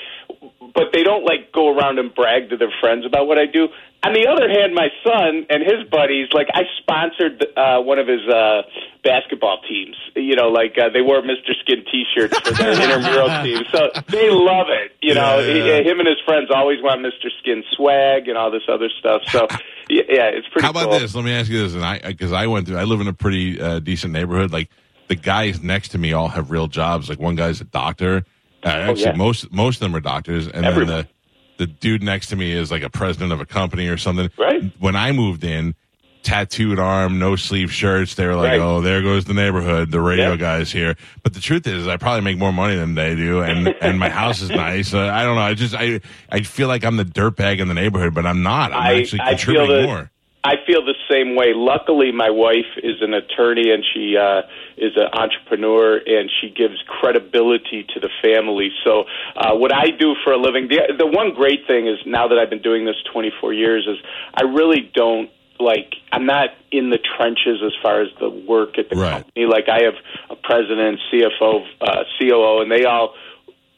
but 0.75 0.93
they 0.93 1.03
don't 1.03 1.25
like 1.25 1.53
go 1.53 1.69
around 1.75 1.99
and 1.99 2.15
brag 2.15 2.51
to 2.51 2.57
their 2.57 2.73
friends 2.81 3.05
about 3.07 3.27
what 3.27 3.39
I 3.39 3.47
do. 3.47 3.69
On 4.05 4.13
the 4.13 4.29
other 4.31 4.49
hand, 4.49 4.75
my 4.75 4.89
son 5.03 5.45
and 5.51 5.61
his 5.63 5.83
buddies, 5.91 6.29
like 6.33 6.47
I 6.55 6.63
sponsored 6.81 7.45
uh, 7.57 7.81
one 7.83 7.99
of 7.99 8.07
his 8.07 8.21
uh, 8.29 8.63
basketball 9.03 9.61
teams. 9.69 9.97
You 10.15 10.37
know, 10.37 10.49
like 10.51 10.77
uh, 10.79 10.89
they 10.93 11.01
wore 11.03 11.21
Mr. 11.21 11.51
Skin 11.63 11.85
T-shirts 11.91 12.39
for 12.39 12.53
their 12.55 12.73
intramural 12.81 13.43
team, 13.43 13.65
so 13.73 13.91
they 14.09 14.31
love 14.31 14.69
it. 14.71 14.93
You 15.03 15.15
know, 15.15 15.41
Yeah, 15.41 15.53
yeah. 15.65 15.83
He, 15.83 15.89
him 15.91 15.99
and 15.99 16.07
his 16.09 16.19
friends 16.25 16.49
always 16.55 16.79
want 16.81 17.01
Mr. 17.05 17.29
Skin 17.41 17.65
swag 17.73 18.29
and 18.29 18.39
all 18.39 18.53
this 18.53 18.63
other 18.69 18.89
stuff. 19.01 19.23
So 19.31 19.49
yeah, 19.91 20.31
it's 20.31 20.47
pretty. 20.49 20.65
How 20.65 20.71
about 20.71 20.91
cool. 20.91 20.99
this? 21.01 21.15
Let 21.17 21.25
me 21.25 21.33
ask 21.33 21.51
you 21.51 21.63
this, 21.65 21.75
and 21.75 21.85
I 21.85 21.99
because 21.99 22.31
I 22.33 22.47
went 22.47 22.69
through. 22.69 22.79
I 22.79 22.85
live 22.85 23.01
in 23.01 23.09
a 23.09 23.13
pretty 23.13 23.61
uh, 23.61 23.81
decent 23.81 24.13
neighborhood. 24.13 24.53
Like 24.53 24.71
the 25.09 25.17
guys 25.17 25.61
next 25.61 25.89
to 25.89 25.99
me 25.99 26.13
all 26.13 26.29
have 26.29 26.53
real 26.53 26.69
jobs. 26.69 27.09
Like 27.09 27.19
one 27.19 27.35
guy's 27.35 27.61
a 27.61 27.65
doctor. 27.65 28.25
Uh, 28.65 28.69
actually, 28.69 29.07
Oh, 29.07 29.11
yeah. 29.11 29.17
most 29.17 29.53
most 29.53 29.77
of 29.77 29.81
them 29.81 29.97
are 29.97 30.01
doctors, 30.01 30.47
and 30.47 30.65
Everyone. 30.65 30.87
then 30.87 30.97
the 31.03 31.09
the 31.59 31.67
dude 31.67 32.03
next 32.03 32.29
to 32.29 32.37
me 32.37 32.53
is 32.53 32.71
like 32.71 32.83
a 32.83 32.91
president 32.91 33.33
of 33.33 33.41
a 33.41 33.47
company 33.47 33.87
or 33.89 33.97
something. 33.99 34.31
Right. 34.39 34.73
When 34.79 34.97
I 34.97 35.13
moved 35.13 35.45
in, 35.45 35.75
tattooed 36.23 36.79
arm, 36.79 37.19
no 37.19 37.37
sleeve 37.37 37.73
shirts. 37.73 38.15
They 38.17 38.27
were 38.27 38.35
like, 38.35 38.51
Right. 38.51 38.61
"Oh, 38.61 38.81
there 38.81 39.01
goes 39.03 39.25
the 39.25 39.35
neighborhood. 39.35 39.91
The 39.91 40.01
radio 40.01 40.31
Yeah. 40.31 40.37
guys 40.37 40.71
here." 40.73 40.97
But 41.23 41.33
the 41.35 41.41
truth 41.41 41.67
is, 41.67 41.87
I 41.87 41.97
probably 41.97 42.23
make 42.23 42.37
more 42.39 42.53
money 42.53 42.77
than 42.77 42.95
they 42.95 43.15
do, 43.15 43.41
and 43.41 43.69
and 43.81 43.99
my 43.99 44.09
house 44.09 44.41
is 44.43 44.51
nice. 44.51 44.93
Uh, 44.93 45.01
I 45.09 45.23
don't 45.23 45.37
know. 45.37 45.43
I 45.43 45.55
just 45.55 45.75
I 45.75 46.01
I 46.31 46.41
feel 46.43 46.69
like 46.69 46.85
I'm 46.85 46.97
the 46.97 47.05
dirtbag 47.05 47.61
in 47.61 47.69
the 47.69 47.75
neighborhood, 47.75 48.15
but 48.15 48.27
I'm 48.27 48.43
not. 48.43 48.73
I'm 48.73 48.83
I- 48.83 49.01
actually 49.01 49.21
I 49.21 49.31
contributing 49.31 49.85
more. 49.87 50.11
I 50.45 50.55
feel 50.67 50.85
the 50.85 50.95
same 51.11 51.35
way. 51.35 51.53
Luckily, 51.55 52.13
my 52.13 52.31
wife 52.31 52.71
is 52.79 53.03
an 53.03 53.13
attorney 53.13 53.71
and 53.73 53.85
she 53.93 54.17
uh, 54.17 54.43
is 54.77 54.93
an 54.97 55.09
entrepreneur, 55.13 55.97
and 55.99 56.31
she 56.41 56.49
gives 56.51 56.77
credibility 56.87 57.85
to 57.95 58.01
the 58.01 58.09
family. 58.23 58.71
So, 58.85 59.05
uh, 59.37 59.57
what 59.57 59.75
I 59.75 59.91
do 59.91 60.15
for 60.25 60.33
a 60.33 60.39
living, 60.39 60.69
the, 60.69 60.95
the 60.97 61.07
one 61.07 61.35
great 61.35 61.67
thing 61.67 61.89
is 61.89 61.99
now 62.07 62.29
that 62.29 62.39
I've 62.39 62.51
been 62.51 62.63
doing 62.63 62.85
this 62.85 62.97
24 63.13 63.53
years, 63.53 63.87
is 63.89 63.97
I 64.33 64.45
really 64.45 64.91
don't 64.95 65.29
like. 65.59 65.95
I'm 66.13 66.25
not 66.25 66.51
in 66.71 66.91
the 66.91 66.99
trenches 66.99 67.61
as 67.65 67.73
far 67.83 68.01
as 68.01 68.09
the 68.21 68.31
work 68.31 68.79
at 68.79 68.91
the 68.91 68.97
Right. 68.97 69.25
company. 69.25 69.47
Like 69.47 69.69
I 69.69 69.83
have 69.83 69.95
a 70.31 70.37
president, 70.37 71.01
CFO, 71.13 71.65
uh, 71.81 72.05
COO, 72.19 72.63
and 72.63 72.71
they 72.71 72.85
all 72.85 73.15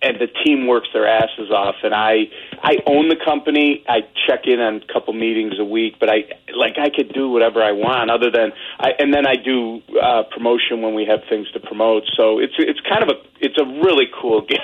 and 0.02 0.19
the 0.19 0.28
team 0.45 0.66
works 0.66 0.88
their 0.92 1.07
asses 1.07 1.50
off 1.50 1.76
and 1.83 1.95
I 1.95 2.28
I 2.62 2.78
own 2.87 3.09
the 3.09 3.16
company. 3.16 3.85
I 3.88 4.00
check 4.26 4.47
in 4.47 4.61
on 4.61 4.76
a 4.76 4.92
couple 4.92 5.12
meetings 5.12 5.54
a 5.59 5.64
week, 5.64 5.97
but 6.00 6.09
I 6.09 6.25
like 6.54 6.78
I 6.78 6.88
could 6.90 7.12
do 7.12 7.28
whatever 7.30 7.62
I 7.62 7.73
want 7.73 8.11
other 8.11 8.30
than 8.30 8.52
I 8.78 8.92
and 8.99 9.12
then 9.12 9.26
I 9.26 9.37
do 9.37 9.83
uh 10.00 10.23
promotion 10.30 10.83
when 10.83 10.95
we 10.95 11.04
have 11.07 11.21
things 11.28 11.50
to 11.52 11.61
promote. 11.61 12.04
So 12.16 12.38
it's 12.38 12.54
it's 12.59 12.80
kind 12.80 13.02
of 13.02 13.11
a 13.11 13.21
it's 13.40 13.59
a 13.59 13.64
really 13.64 14.07
cool 14.21 14.40
gig. 14.49 14.59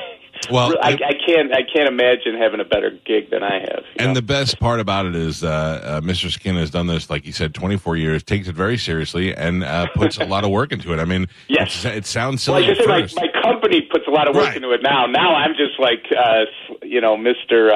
Well, 0.50 0.76
I, 0.82 0.90
I 0.92 1.12
can't 1.26 1.52
I 1.52 1.62
can't 1.62 1.88
imagine 1.88 2.36
having 2.38 2.60
a 2.60 2.64
better 2.64 2.90
gig 3.04 3.30
than 3.30 3.42
I 3.42 3.58
have. 3.60 3.84
you 3.94 4.04
know? 4.04 4.06
And 4.08 4.16
the 4.16 4.22
best 4.22 4.58
part 4.60 4.80
about 4.80 5.06
it 5.06 5.16
is, 5.16 5.42
uh, 5.42 5.48
uh, 5.48 6.00
Mr. 6.00 6.30
Skin 6.30 6.56
has 6.56 6.70
done 6.70 6.86
this, 6.86 7.08
like 7.10 7.26
you 7.26 7.32
said, 7.32 7.54
24 7.54 7.96
years, 7.96 8.22
takes 8.22 8.48
it 8.48 8.54
very 8.54 8.76
seriously, 8.78 9.34
and 9.34 9.64
uh, 9.64 9.86
puts 9.94 10.18
a 10.18 10.24
lot 10.24 10.44
of 10.44 10.50
work 10.50 10.72
into 10.72 10.92
it. 10.92 11.00
I 11.00 11.04
mean, 11.04 11.26
Yes. 11.48 11.84
it 11.84 12.06
sounds 12.06 12.46
Well, 12.48 12.60
silly 12.60 12.68
like 12.74 12.88
I 12.88 13.08
said, 13.08 13.16
my, 13.16 13.26
my 13.34 13.42
company 13.42 13.82
puts 13.90 14.06
a 14.06 14.10
lot 14.10 14.28
of 14.28 14.34
work 14.34 14.44
Right. 14.46 14.56
into 14.56 14.70
it 14.72 14.82
now. 14.82 15.06
Now 15.06 15.34
I'm 15.34 15.52
just 15.56 15.78
like, 15.78 16.04
uh, 16.16 16.44
you 16.82 17.00
know, 17.00 17.16
Mister. 17.16 17.72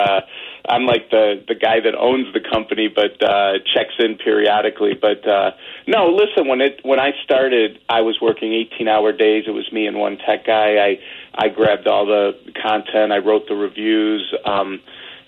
I'm 0.71 0.87
like 0.87 1.11
the 1.11 1.43
the 1.49 1.55
guy 1.57 1.81
that 1.81 1.95
owns 1.99 2.33
the 2.33 2.41
company, 2.41 2.89
but 2.89 3.21
uh, 3.23 3.55
checks 3.75 3.95
in 3.99 4.17
periodically. 4.17 4.95
But 4.95 5.27
uh, 5.29 5.51
no, 5.89 6.07
listen. 6.15 6.47
When 6.49 6.61
it 6.61 6.81
when 6.85 7.01
I 7.01 7.11
started, 7.25 7.79
I 7.89 8.01
was 8.03 8.19
working 8.23 8.53
18 8.55 8.87
hour 8.89 9.13
days. 9.13 9.45
It 9.49 9.51
was 9.51 9.71
me 9.73 9.87
and 9.87 9.99
one 9.99 10.17
tech 10.19 10.47
guy. 10.47 10.77
I 10.79 10.99
I 11.35 11.49
grabbed 11.49 11.87
all 11.89 12.07
the 12.07 12.33
content. 12.63 13.13
I 13.13 13.19
wrote 13.19 13.49
the 13.49 13.55
reviews. 13.57 14.33
Um, 14.47 14.81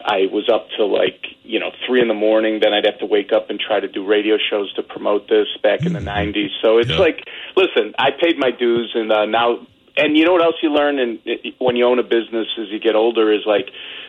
I 0.04 0.26
was 0.32 0.48
up 0.48 0.68
till 0.76 0.92
like 0.92 1.20
you 1.42 1.58
know 1.58 1.70
three 1.86 2.00
in 2.00 2.08
the 2.08 2.14
morning. 2.14 2.60
Then 2.62 2.72
I'd 2.72 2.86
have 2.86 2.98
to 3.00 3.06
wake 3.06 3.32
up 3.32 3.50
and 3.50 3.58
try 3.58 3.80
to 3.80 3.88
do 3.88 4.06
radio 4.06 4.36
shows 4.50 4.72
to 4.74 4.82
promote 4.82 5.28
this 5.28 5.48
back 5.62 5.84
in 5.84 5.92
the 5.92 6.00
'90s. 6.00 6.50
So 6.62 6.78
it's 6.78 6.90
Yeah. 6.90 6.98
like, 6.98 7.24
listen, 7.56 7.94
I 7.98 8.10
paid 8.10 8.38
my 8.38 8.50
dues, 8.52 8.92
and 8.94 9.10
uh, 9.12 9.26
now, 9.26 9.66
and 9.96 10.16
you 10.16 10.24
know 10.24 10.32
what 10.32 10.42
else 10.42 10.56
you 10.62 10.70
learn, 10.70 10.98
and 10.98 11.18
when 11.58 11.76
you 11.76 11.84
own 11.86 11.98
a 11.98 12.02
business 12.02 12.46
as 12.58 12.68
you 12.70 12.78
get 12.80 12.94
older, 12.96 13.32
is 13.32 13.42
like 13.46 13.68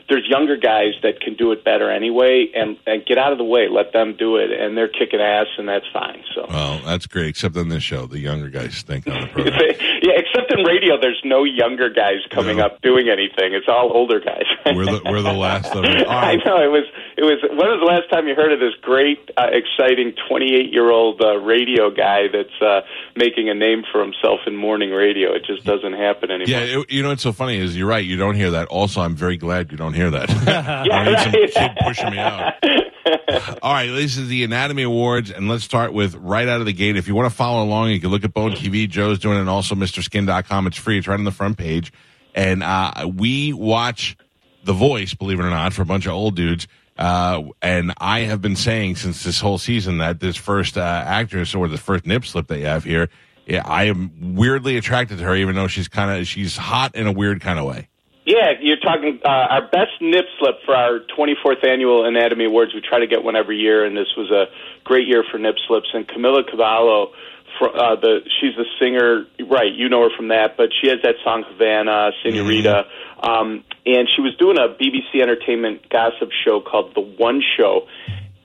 there's 0.10 0.28
younger 0.28 0.58
guys 0.58 0.94
that 1.04 1.20
can 1.22 1.36
do 1.36 1.52
it 1.52 1.64
better 1.64 1.90
anyway, 1.92 2.48
and 2.56 2.78
and 2.86 3.06
get 3.06 3.18
out 3.18 3.32
of 3.32 3.38
the 3.38 3.44
way, 3.44 3.68
let 3.70 3.94
them 3.94 4.16
do 4.18 4.38
it, 4.38 4.52
and 4.52 4.78
they're 4.78 4.88
kicking 4.88 5.20
ass, 5.22 5.48
and 5.58 5.68
that's 5.68 5.86
fine. 5.94 6.24
So. 6.36 6.46
Well, 6.50 6.82
that's 6.86 7.06
great. 7.08 7.28
Except 7.28 7.56
on 7.58 7.70
this 7.70 7.84
show, 7.84 8.06
the 8.08 8.20
younger 8.20 8.50
guys 8.50 8.76
stink 8.76 9.08
on 9.08 9.22
the 9.22 9.28
program. 9.34 9.60
yeah, 10.02 10.14
except 10.18 10.52
in 10.52 10.64
radio, 10.66 11.00
there's 11.00 11.22
no 11.24 11.44
younger 11.44 11.90
guys 11.90 12.18
coming 12.32 12.58
No. 12.58 12.66
up 12.66 12.82
doing 12.82 13.10
anything. 13.10 13.54
It's 13.54 13.68
all 13.68 13.92
older 13.94 14.20
guys. 14.20 14.44
We're 14.66 14.86
the 14.86 15.02
we're 15.06 15.22
the 15.22 15.34
last 15.34 15.74
of 15.76 15.84
it. 15.86 16.08
All 16.08 16.18
I 16.18 16.36
know 16.36 16.58
it 16.64 16.72
was. 16.72 16.86
It 17.18 17.24
was. 17.24 17.40
When 17.44 17.58
was 17.58 17.80
the 17.80 17.86
last 17.86 18.10
time 18.10 18.28
you 18.28 18.36
heard 18.36 18.52
of 18.54 18.60
this 18.60 18.74
great, 18.82 19.20
uh, 19.38 19.48
exciting 19.52 20.14
28 20.30 20.72
year 20.74 20.90
old 20.90 21.22
uh, 21.22 21.38
radio 21.38 21.90
guy 21.92 22.28
that's 22.32 22.62
uh, 22.62 22.82
making 23.16 23.50
a 23.50 23.54
name 23.54 23.84
for 23.92 24.02
himself 24.02 24.40
in 24.48 24.56
morning 24.56 24.90
radio? 24.92 25.34
It 25.34 25.46
just 25.46 25.64
doesn't 25.66 25.94
happen 25.94 26.32
anymore. 26.32 26.48
Yeah, 26.48 26.80
it, 26.80 26.92
you 26.92 27.04
know 27.04 27.10
what's 27.10 27.22
so 27.24 27.32
funny 27.32 27.58
is 27.58 27.78
you're 27.78 27.88
right. 27.88 28.04
You 28.04 28.18
don't 28.18 28.36
hear 28.36 28.52
that. 28.52 28.68
Also, 28.70 29.02
I'm 29.02 29.16
very 29.16 29.38
glad 29.38 29.72
you 29.72 29.78
don't 29.78 29.93
hear 29.94 30.12
that. 30.12 30.30
Yeah, 30.86 30.98
I 30.98 31.10
need 31.10 31.50
some 31.52 31.68
kid 31.68 31.78
pushing 31.82 32.10
me 32.12 32.18
out. 32.18 32.54
All 33.62 33.74
right, 33.74 33.88
this 33.88 34.18
is 34.18 34.28
the 34.28 34.44
Anatomy 34.44 34.84
Awards, 34.84 35.32
and 35.32 35.48
let's 35.48 35.64
start 35.64 35.94
with 35.94 36.16
right 36.16 36.48
out 36.48 36.60
of 36.60 36.66
the 36.66 36.74
gate. 36.74 36.96
If 36.98 37.08
you 37.08 37.16
want 37.16 37.30
to 37.30 37.36
follow 37.36 37.64
along, 37.64 37.90
you 37.90 38.00
can 38.00 38.10
look 38.10 38.24
at 38.24 38.34
Bone 38.34 38.52
TV. 38.52 38.88
Joe's 38.90 39.20
doing 39.20 39.38
it, 39.38 39.42
and 39.42 39.50
also 39.50 39.76
MrSkin.com. 39.76 40.68
It's 40.68 40.78
free. 40.78 40.98
It's 40.98 41.08
right 41.08 41.18
on 41.18 41.24
the 41.24 41.32
front 41.32 41.58
page. 41.58 41.92
And 42.36 42.64
uh, 42.64 43.10
we 43.16 43.54
watch 43.54 44.18
The 44.64 44.74
Voice, 44.74 45.14
believe 45.14 45.40
it 45.40 45.44
or 45.44 45.50
not, 45.50 45.74
for 45.74 45.82
a 45.82 45.86
bunch 45.86 46.06
of 46.06 46.14
old 46.14 46.36
dudes. 46.36 46.68
Uh, 46.98 47.44
and 47.62 47.94
I 47.98 48.22
have 48.22 48.42
been 48.42 48.56
saying 48.56 48.98
since 48.98 49.24
this 49.24 49.40
whole 49.40 49.58
season 49.58 49.98
that 49.98 50.20
this 50.20 50.38
first 50.38 50.78
uh, 50.78 50.82
actress 51.06 51.56
or 51.56 51.68
the 51.68 51.78
first 51.78 52.06
nip 52.06 52.26
slip 52.26 52.48
that 52.48 52.60
you 52.60 52.66
have 52.66 52.84
here, 52.84 53.10
yeah, 53.46 53.64
I 53.66 53.86
am 53.86 54.36
weirdly 54.36 54.78
attracted 54.78 55.18
to 55.18 55.24
her, 55.26 55.36
even 55.36 55.56
though 55.56 55.68
she's 55.68 55.88
kind 55.88 56.20
of 56.20 56.28
she's 56.28 56.56
hot 56.56 56.96
in 56.96 57.08
a 57.08 57.12
weird 57.12 57.42
kind 57.42 57.60
of 57.60 57.66
way. 57.66 57.90
Yeah, 58.26 58.54
you're 58.62 58.78
talking 58.78 59.20
uh, 59.26 59.28
our 59.28 59.68
best 59.68 60.00
nip 60.00 60.26
slip 60.40 60.56
for 60.66 60.74
our 60.74 61.00
24th 61.18 61.68
annual 61.68 62.06
Anatomy 62.06 62.46
Awards. 62.46 62.74
We 62.74 62.80
try 62.80 63.00
to 63.00 63.08
get 63.08 63.24
one 63.24 63.36
every 63.36 63.58
year, 63.58 63.84
and 63.84 63.98
this 63.98 64.08
was 64.16 64.32
a 64.32 64.46
great 64.86 65.08
year 65.08 65.26
for 65.30 65.38
nip 65.38 65.56
slips. 65.68 65.88
And 65.94 66.08
Camila 66.08 66.50
Cabello, 66.50 67.12
for, 67.60 67.70
uh, 67.76 67.98
the 67.98 68.22
she's 68.40 68.56
the 68.56 68.66
singer, 68.80 69.26
right? 69.52 69.72
You 69.74 69.90
know 69.90 70.04
her 70.04 70.16
from 70.16 70.30
that, 70.30 70.56
but 70.56 70.70
she 70.82 70.88
has 70.90 71.00
that 71.04 71.16
song 71.24 71.44
Havana, 71.46 72.12
Senorita, 72.24 72.86
um, 73.22 73.64
and 73.86 74.08
she 74.16 74.22
was 74.22 74.36
doing 74.40 74.58
a 74.58 74.70
BBC 74.70 75.22
Entertainment 75.22 75.90
gossip 75.90 76.30
show 76.46 76.62
called 76.62 76.96
The 76.96 77.02
One 77.02 77.42
Show. 77.58 77.88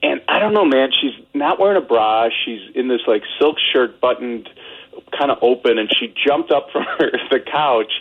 And 0.03 0.21
I 0.27 0.39
don't 0.39 0.53
know, 0.53 0.65
man. 0.65 0.89
She's 0.91 1.25
not 1.33 1.59
wearing 1.59 1.81
a 1.81 1.85
bra. 1.85 2.27
She's 2.45 2.61
in 2.75 2.89
this 2.89 3.01
like 3.07 3.23
silk 3.39 3.55
shirt, 3.71 4.01
buttoned 4.01 4.49
kind 5.17 5.31
of 5.31 5.37
open, 5.41 5.77
and 5.77 5.89
she 5.99 6.13
jumped 6.27 6.51
up 6.51 6.67
from 6.71 6.83
her, 6.99 7.11
the 7.31 7.39
couch 7.39 7.91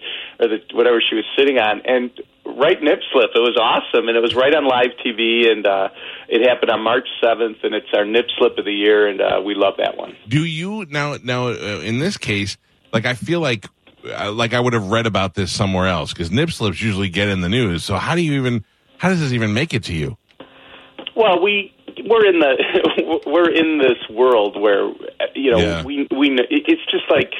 or 0.40 0.49
the 0.49 0.59
whatever 0.73 1.00
she 1.07 1.14
was 1.16 1.25
sitting 1.37 1.59
on, 1.59 1.80
and 1.85 2.11
right 2.47 2.80
nip 2.83 3.00
slip. 3.12 3.30
It 3.35 3.38
was 3.40 3.57
awesome, 3.61 4.09
and 4.09 4.16
it 4.16 4.21
was 4.21 4.35
right 4.35 4.54
on 4.54 4.64
live 4.66 4.90
TV, 5.04 5.50
and 5.50 5.66
uh, 5.66 5.88
it 6.28 6.47
happened 6.49 6.71
on 6.71 6.83
March 6.83 7.09
seventh, 7.23 7.59
and 7.62 7.75
it's 7.75 7.88
our 7.95 8.04
nip 8.04 8.26
slip 8.38 8.57
of 8.59 8.64
the 8.64 8.73
year, 8.73 9.07
and 9.09 9.21
uh, 9.21 9.40
we 9.45 9.54
love 9.54 9.75
that 9.78 9.97
one. 9.97 10.16
Do 10.28 10.45
you 10.45 10.87
now? 10.88 11.16
Now, 11.23 11.49
uh, 11.49 11.80
in 11.83 11.99
this 11.99 12.16
case, 12.16 12.57
like 12.92 13.04
I 13.07 13.14
feel 13.14 13.40
like, 13.40 13.66
uh, 14.16 14.33
like 14.33 14.54
I 14.54 14.61
would 14.61 14.73
have 14.73 14.87
read 14.88 15.07
about 15.07 15.35
this 15.35 15.50
somewhere 15.52 15.87
else 15.88 16.12
because 16.12 16.30
nip 16.30 16.50
slips 16.50 16.80
usually 16.80 17.09
get 17.09 17.28
in 17.28 17.40
the 17.40 17.49
news. 17.49 17.85
So 17.85 17.97
how 17.97 18.14
do 18.14 18.23
you 18.23 18.35
even? 18.40 18.64
How 18.99 19.09
does 19.11 19.21
this 19.21 19.33
even 19.33 19.54
make 19.54 19.75
it 19.75 19.85
to 19.85 19.95
you? 19.95 20.16
Well, 21.14 21.42
we 21.42 21.73
we're 22.09 22.26
in 22.26 22.38
the 22.38 23.21
we're 23.26 23.50
in 23.50 23.78
this 23.78 23.99
world 24.11 24.61
where 24.61 24.92
you 25.35 25.50
know 25.50 25.59
Yeah. 25.59 25.85
we 25.85 26.07
we 26.16 26.28
kn- 26.28 26.47
it's 26.50 26.85
just 26.90 27.04
like 27.11 27.33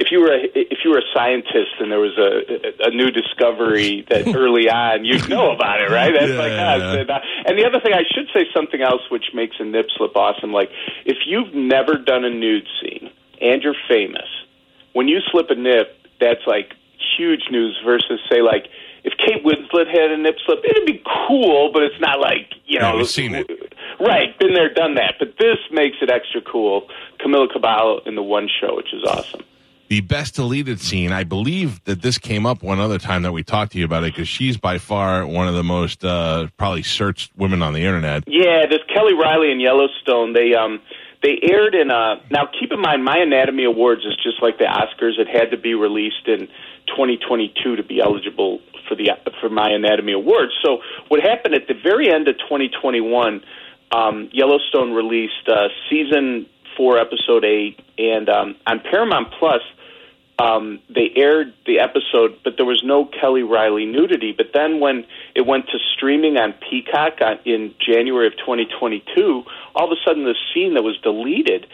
if 0.00 0.10
you 0.10 0.20
were 0.20 0.32
a, 0.32 0.40
if 0.54 0.78
you 0.84 0.90
were 0.90 0.98
a 0.98 1.08
scientist 1.14 1.76
and 1.78 1.92
there 1.92 2.00
was 2.00 2.16
a 2.18 2.88
a 2.88 2.90
new 2.90 3.10
discovery 3.10 4.04
that 4.08 4.26
early 4.34 4.68
on 4.68 5.04
you'd 5.04 5.28
know 5.28 5.52
about 5.52 5.80
it, 5.80 5.90
right? 5.90 6.12
That's 6.12 6.32
Yeah, 6.32 6.38
like 6.38 6.52
us. 6.52 6.82
And, 6.98 7.10
uh, 7.10 7.20
and 7.46 7.58
the 7.58 7.64
other 7.66 7.80
thing, 7.80 7.92
I 7.92 8.02
should 8.08 8.26
say 8.34 8.46
something 8.54 8.80
else 8.82 9.02
which 9.10 9.26
makes 9.34 9.56
a 9.60 9.64
nip 9.64 9.86
slip 9.96 10.16
awesome. 10.16 10.52
Like 10.52 10.70
if 11.04 11.18
you've 11.26 11.54
never 11.54 11.94
done 11.98 12.24
a 12.24 12.30
nude 12.30 12.66
scene 12.80 13.10
and 13.40 13.62
you're 13.62 13.76
famous, 13.88 14.28
when 14.94 15.06
you 15.08 15.20
slip 15.30 15.50
a 15.50 15.54
nip, 15.54 15.94
that's 16.20 16.46
like 16.46 16.74
huge 17.16 17.44
news. 17.50 17.78
Versus 17.84 18.20
say 18.30 18.42
like. 18.42 18.66
If 19.02 19.14
Kate 19.16 19.42
Winslet 19.42 19.88
had 19.88 20.10
a 20.10 20.18
nip 20.18 20.36
slip, 20.44 20.58
it'd 20.62 20.84
be 20.84 21.02
cool, 21.26 21.70
but 21.72 21.82
it's 21.82 21.98
not 22.02 22.20
like 22.20 22.52
you 22.66 22.78
Yeah, 22.78 22.90
know. 22.92 22.98
we've 22.98 23.08
seen 23.08 23.34
it. 23.34 23.48
Right, 23.98 24.38
been 24.38 24.52
there, 24.52 24.68
done 24.74 24.96
that. 24.96 25.14
But 25.18 25.38
this 25.38 25.56
makes 25.72 25.96
it 26.02 26.10
extra 26.10 26.42
cool. 26.42 26.86
Camila 27.18 27.50
Cabello 27.50 28.02
in 28.04 28.14
the 28.14 28.22
one 28.22 28.46
show, 28.60 28.76
which 28.76 28.92
is 28.92 29.02
awesome. 29.04 29.40
The 29.90 30.00
best 30.02 30.36
deleted 30.36 30.80
scene. 30.80 31.10
I 31.10 31.24
believe 31.24 31.82
that 31.82 32.00
this 32.00 32.16
came 32.16 32.46
up 32.46 32.62
one 32.62 32.78
other 32.78 32.96
time 32.96 33.22
that 33.22 33.32
we 33.32 33.42
talked 33.42 33.72
to 33.72 33.78
you 33.78 33.84
about 33.84 34.04
it 34.04 34.14
because 34.14 34.28
she's 34.28 34.56
by 34.56 34.78
far 34.78 35.26
one 35.26 35.48
of 35.48 35.54
the 35.54 35.64
most 35.64 36.04
uh, 36.04 36.46
probably 36.56 36.84
searched 36.84 37.32
women 37.36 37.60
on 37.60 37.72
the 37.72 37.80
internet. 37.80 38.22
Yeah, 38.28 38.66
this 38.70 38.78
Kelly 38.94 39.14
Reilly 39.14 39.50
in 39.50 39.58
Yellowstone. 39.58 40.32
They 40.32 40.54
um 40.54 40.80
they 41.24 41.40
aired 41.42 41.74
in 41.74 41.90
uh 41.90 42.20
now 42.30 42.48
keep 42.60 42.70
in 42.70 42.80
mind 42.80 43.04
my 43.04 43.18
Anatomy 43.18 43.64
Awards 43.64 44.02
is 44.02 44.14
just 44.22 44.40
like 44.40 44.58
the 44.58 44.64
Oscars. 44.64 45.18
It 45.18 45.26
had 45.26 45.50
to 45.50 45.56
be 45.56 45.74
released 45.74 46.28
in 46.28 46.46
2022 46.94 47.74
to 47.74 47.82
be 47.82 48.00
eligible 48.00 48.60
for 48.88 48.94
the 48.94 49.10
for 49.40 49.48
my 49.48 49.70
Anatomy 49.70 50.12
Awards. 50.12 50.52
So 50.64 50.82
what 51.08 51.20
happened 51.20 51.56
at 51.56 51.66
the 51.66 51.74
very 51.74 52.14
end 52.14 52.28
of 52.28 52.38
2021, 52.38 53.42
um, 53.90 54.30
Yellowstone 54.32 54.92
released 54.92 55.48
uh, 55.48 55.66
season 55.90 56.46
four, 56.76 56.96
episode 56.96 57.44
eight, 57.44 57.80
and 57.98 58.28
um, 58.28 58.54
on 58.68 58.78
Paramount 58.88 59.34
Plus 59.36 59.62
um, 60.40 60.80
they 60.88 61.10
aired 61.16 61.52
the 61.66 61.80
episode, 61.80 62.38
but 62.42 62.54
there 62.56 62.64
was 62.64 62.82
no 62.84 63.04
Kelly 63.04 63.42
Reilly 63.42 63.84
nudity. 63.84 64.32
But 64.34 64.46
then 64.54 64.80
when 64.80 65.04
it 65.34 65.46
went 65.46 65.66
to 65.66 65.78
streaming 65.94 66.36
on 66.36 66.54
Peacock 66.68 67.20
on, 67.20 67.38
in 67.44 67.74
January 67.78 68.26
of 68.26 68.34
2022, 68.38 69.44
all 69.74 69.84
of 69.84 69.92
a 69.92 70.00
sudden 70.06 70.24
the 70.24 70.36
scene 70.54 70.74
that 70.74 70.82
was 70.82 70.98
deleted 71.02 71.66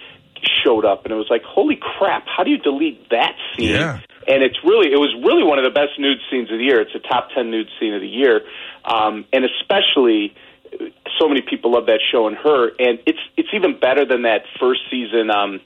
showed 0.64 0.84
up, 0.84 1.04
and 1.04 1.12
it 1.12 1.16
was 1.16 1.28
like, 1.30 1.42
holy 1.44 1.78
crap! 1.80 2.26
How 2.26 2.42
do 2.44 2.50
you 2.50 2.58
delete 2.58 3.08
that 3.10 3.36
scene? 3.54 3.70
Yeah. 3.70 4.00
And 4.28 4.42
it's 4.42 4.58
really, 4.64 4.92
it 4.92 4.98
was 4.98 5.14
really 5.24 5.44
one 5.44 5.58
of 5.58 5.64
the 5.64 5.70
best 5.70 5.98
nude 5.98 6.18
scenes 6.28 6.50
of 6.50 6.58
the 6.58 6.64
year. 6.64 6.80
It's 6.80 6.94
a 6.94 6.98
top 6.98 7.28
ten 7.34 7.50
nude 7.50 7.68
scene 7.78 7.94
of 7.94 8.00
the 8.00 8.08
year, 8.08 8.40
um, 8.84 9.24
and 9.32 9.44
especially 9.44 10.34
so 11.18 11.28
many 11.28 11.40
people 11.40 11.72
love 11.72 11.86
that 11.86 12.00
show 12.10 12.26
and 12.26 12.36
her, 12.36 12.68
and 12.78 12.98
it's 13.06 13.22
it's 13.36 13.48
even 13.54 13.78
better 13.78 14.04
than 14.04 14.22
that 14.22 14.42
first 14.58 14.80
season 14.90 15.30
um, 15.30 15.60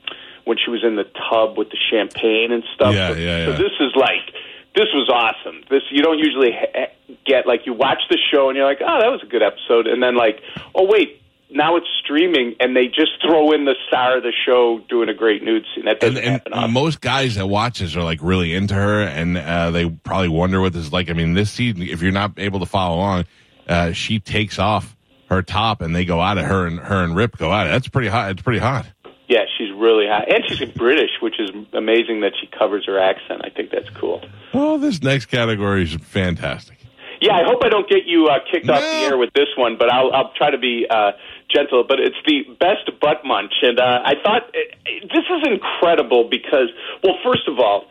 when 0.51 0.59
she 0.59 0.71
was 0.71 0.83
in 0.83 0.97
the 0.97 1.07
tub 1.31 1.57
with 1.57 1.71
the 1.71 1.79
champagne 1.91 2.51
and 2.51 2.65
stuff. 2.75 2.93
Yeah, 2.95 3.13
so, 3.13 3.19
yeah, 3.19 3.45
so 3.47 3.53
this 3.53 3.73
is 3.81 3.95
like 3.95 4.27
this 4.75 4.89
was 4.93 5.09
awesome. 5.09 5.63
This 5.71 5.83
you 5.91 6.03
don't 6.03 6.19
usually 6.19 6.51
ha- 6.53 6.91
get 7.25 7.47
like 7.47 7.67
you 7.67 7.73
watch 7.75 8.03
the 8.11 8.19
show 8.31 8.49
and 8.51 8.57
you're 8.57 8.67
like, 8.67 8.81
oh, 8.83 8.99
that 9.01 9.09
was 9.11 9.21
a 9.23 9.27
good 9.27 9.43
episode, 9.43 9.87
and 9.87 10.03
then 10.03 10.17
like, 10.17 10.41
oh 10.75 10.85
wait. 10.87 11.17
Now 11.53 11.75
it's 11.75 11.89
streaming, 12.05 12.55
and 12.61 12.77
they 12.77 12.87
just 12.87 13.11
throw 13.27 13.51
in 13.51 13.65
the 13.65 13.75
star 13.89 14.17
of 14.19 14.23
the 14.23 14.31
show 14.47 14.79
doing 14.89 15.09
a 15.09 15.15
great 15.15 15.43
nude 15.43 15.65
scene. 15.75 15.85
That 15.87 15.95
And, 16.01 16.15
doesn't 16.15 16.19
and 16.19 16.33
happen 16.35 16.53
often. 16.53 16.71
most 16.73 17.01
guys 17.01 17.35
that 17.35 17.49
watch 17.49 17.81
this 17.81 17.97
are 17.97 18.05
like 18.05 18.21
really 18.23 18.55
into 18.55 18.75
her, 18.75 19.03
and 19.03 19.37
uh, 19.37 19.73
they 19.73 19.91
probably 19.91 20.29
wonder 20.29 20.61
what 20.61 20.73
this 20.75 20.83
is 20.85 20.93
like. 20.93 21.11
I 21.11 21.13
mean, 21.13 21.35
this 21.35 21.51
season, 21.51 21.83
if 21.83 22.03
you're 22.03 22.13
not 22.13 22.35
able 22.37 22.61
to 22.61 22.67
follow 22.67 22.99
along, 22.99 23.25
uh, 23.69 23.91
she 23.91 24.21
takes 24.21 24.61
off 24.61 24.95
her 25.29 25.43
top, 25.43 25.81
and 25.81 25.93
they 25.93 26.05
go 26.05 26.21
out 26.21 26.39
of 26.39 26.45
Her 26.45 26.69
and 26.69 26.79
her 26.79 27.03
and 27.03 27.17
Rip 27.17 27.37
go 27.37 27.51
out. 27.51 27.65
That's 27.65 27.89
pretty 27.89 28.07
hot. 28.07 28.31
It's 28.31 28.43
pretty 28.43 28.61
hot. 28.61 28.87
Yeah, 29.31 29.47
she's 29.57 29.71
really 29.71 30.07
hot, 30.09 30.27
and 30.27 30.43
she's 30.49 30.69
British, 30.71 31.13
which 31.23 31.39
is 31.39 31.51
amazing 31.73 32.23
that 32.23 32.33
she 32.41 32.49
covers 32.49 32.85
her 32.87 32.99
accent. 32.99 33.43
I 33.45 33.51
think 33.51 33.71
that's 33.71 33.89
cool. 33.91 34.21
Well, 34.53 34.77
this 34.77 35.05
next 35.05 35.27
category 35.27 35.85
is 35.85 35.95
fantastic. 35.95 36.79
Yeah, 37.21 37.35
I 37.35 37.45
hope 37.45 37.63
I 37.63 37.69
don't 37.69 37.89
get 37.89 38.07
you 38.07 38.27
uh, 38.27 38.41
kicked 38.51 38.69
off 38.69 38.81
the 38.81 39.07
air 39.07 39.17
with 39.17 39.33
this 39.33 39.47
one, 39.57 39.77
but 39.79 39.89
I'll, 39.89 40.11
I'll 40.11 40.33
try 40.35 40.51
to 40.51 40.59
be 40.59 40.85
uh, 40.91 41.13
gentle. 41.55 41.85
But 41.87 42.01
it's 42.01 42.17
the 42.27 42.43
best 42.59 42.91
butt 43.01 43.23
munch, 43.25 43.53
and 43.63 43.79
uh, 43.79 44.01
I 44.05 44.15
thought 44.25 44.49
uh, 44.49 44.59
this 45.03 45.25
is 45.31 45.47
incredible 45.47 46.29
because, 46.29 46.75
well, 47.05 47.15
first 47.23 47.47
of 47.47 47.61
all, 47.61 47.85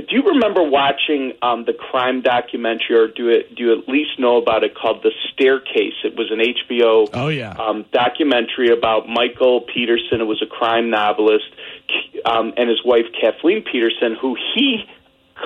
do 0.00 0.16
you 0.16 0.22
remember 0.22 0.62
watching 0.62 1.32
um, 1.42 1.64
the 1.64 1.72
crime 1.72 2.22
documentary, 2.22 2.96
or 2.96 3.08
do 3.08 3.28
it, 3.28 3.54
do 3.54 3.64
you 3.64 3.72
at 3.78 3.88
least 3.88 4.18
know 4.18 4.36
about 4.36 4.64
it 4.64 4.74
called 4.74 5.02
The 5.02 5.12
Staircase? 5.32 5.94
It 6.04 6.16
was 6.16 6.30
an 6.30 6.38
HBO 6.40 7.08
Oh, 7.14 7.28
yeah. 7.28 7.50
um, 7.58 7.84
documentary 7.92 8.70
about 8.70 9.08
Michael 9.08 9.62
Peterson. 9.62 10.20
It 10.20 10.26
was 10.26 10.42
a 10.42 10.46
crime 10.46 10.90
novelist, 10.90 11.46
um, 12.24 12.52
and 12.56 12.68
his 12.68 12.84
wife 12.84 13.06
Kathleen 13.20 13.62
Peterson, 13.62 14.16
who 14.20 14.36
he 14.54 14.84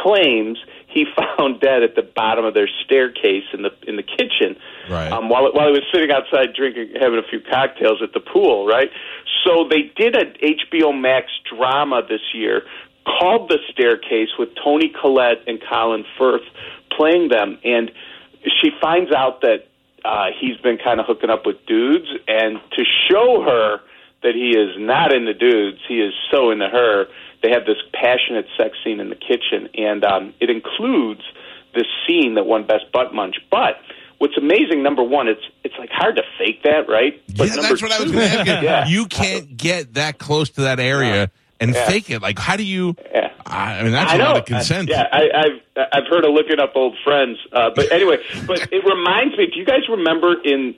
claims 0.03 0.59
he 0.89 1.07
found 1.17 1.61
dead 1.61 1.83
at 1.83 1.95
the 1.95 2.03
bottom 2.03 2.45
of 2.45 2.55
their 2.55 2.69
staircase 2.85 3.45
in 3.53 3.63
the 3.63 3.71
in 3.87 3.97
the 3.97 4.03
kitchen 4.03 4.57
Right. 4.91 5.13
um, 5.13 5.29
while 5.29 5.51
while 5.53 5.67
he 5.69 5.73
was 5.73 5.85
sitting 5.93 6.11
outside 6.11 6.55
drinking, 6.55 6.95
having 7.01 7.19
a 7.19 7.23
few 7.29 7.41
cocktails 7.41 8.03
at 8.03 8.13
the 8.13 8.21
pool. 8.21 8.67
Right. 8.67 8.91
So 9.45 9.67
they 9.69 9.91
did 9.97 10.17
an 10.17 10.35
HBO 10.43 10.99
Max 10.99 11.27
drama 11.55 12.03
this 12.09 12.21
year 12.35 12.63
called 13.05 13.49
The 13.49 13.59
Staircase 13.73 14.31
with 14.39 14.51
Toni 14.63 14.93
Collette 15.01 15.47
and 15.47 15.61
Colin 15.69 16.05
Firth 16.19 16.43
playing 16.97 17.29
them, 17.29 17.59
and 17.65 17.91
she 18.61 18.71
finds 18.81 19.13
out 19.13 19.41
that 19.43 19.69
uh, 20.05 20.27
he's 20.39 20.57
been 20.59 20.79
kind 20.79 21.01
of 21.01 21.07
hooking 21.07 21.31
up 21.31 21.47
with 21.47 21.65
dudes, 21.67 22.09
and 22.29 22.59
to 22.77 22.85
show 23.09 23.43
her 23.43 23.81
that 24.23 24.35
he 24.35 24.51
is 24.51 24.77
not 24.79 25.13
into 25.13 25.35
dudes, 25.35 25.79
he 25.89 26.01
is 26.01 26.13
so 26.31 26.51
into 26.51 26.69
her. 26.69 27.07
They 27.43 27.51
have 27.51 27.67
this 27.67 27.79
passionate 27.93 28.47
sex 28.57 28.77
scene 28.85 29.01
in 29.01 29.11
the 29.11 29.17
kitchen, 29.17 29.69
and 29.75 30.05
um, 30.05 30.35
it 30.41 30.51
includes 30.51 31.23
this 31.75 31.87
scene 32.07 32.35
that 32.35 32.47
won 32.47 32.67
Best 32.67 32.91
Butt 32.93 33.15
Munch. 33.15 33.37
But 33.51 33.81
what's 34.19 34.37
amazing, 34.37 34.83
number 34.83 35.03
one, 35.03 35.27
it's 35.29 35.43
it's 35.65 35.75
like 35.79 35.91
hard 35.91 36.17
to 36.17 36.23
fake 36.39 36.63
that, 36.63 36.89
right? 36.89 37.21
But 37.37 37.49
yeah, 37.49 37.63
that's 37.63 37.83
what 37.83 37.93
I 37.93 38.03
was 38.03 38.13
going 38.13 38.29
to 38.29 38.39
ask 38.39 38.47
you. 38.47 38.53
Yeah. 38.63 38.87
You 38.87 39.07
can't 39.07 39.57
get 39.57 39.95
that 39.95 40.19
close 40.19 40.51
to 40.51 40.63
that 40.63 40.79
area 40.79 41.31
and 41.63 41.75
Yeah. 41.75 41.87
fake 41.87 42.11
it. 42.11 42.21
Like, 42.23 42.39
how 42.39 42.57
do 42.57 42.63
you? 42.65 42.95
Yeah. 43.15 43.31
I 43.47 43.83
mean, 43.83 43.93
that's 43.93 44.13
I 44.13 44.15
a 44.15 44.19
know. 44.19 44.25
lot 44.25 44.37
of 44.39 44.45
consent. 44.47 44.91
I, 44.91 44.95
yeah, 44.95 45.09
I, 45.13 45.23
I've 45.41 45.87
I've 45.93 46.07
heard 46.09 46.25
of 46.25 46.33
looking 46.33 46.59
up 46.61 46.73
old 46.75 46.97
friends, 47.05 47.39
uh, 47.53 47.71
but 47.75 47.91
anyway, 47.99 48.17
but 48.47 48.73
it 48.73 48.85
reminds 48.85 49.37
me. 49.37 49.47
Do 49.47 49.59
you 49.59 49.65
guys 49.67 49.89
remember 49.89 50.35
in 50.43 50.75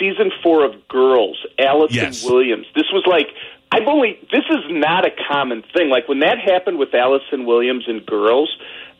season 0.00 0.30
four 0.42 0.64
of 0.64 0.72
Girls, 0.88 1.38
Allison 1.58 1.96
Yes. 1.96 2.24
Williams? 2.24 2.66
This 2.74 2.86
was 2.92 3.04
like 3.06 3.28
I've 3.72 3.86
only. 3.86 4.18
This 4.32 4.44
is 4.50 4.64
not 4.70 5.04
a 5.06 5.10
common 5.30 5.62
thing. 5.74 5.88
Like 5.90 6.08
when 6.08 6.20
that 6.20 6.38
happened 6.38 6.78
with 6.78 6.94
Allison 6.94 7.46
Williams 7.46 7.84
in 7.88 8.00
Girls. 8.00 8.50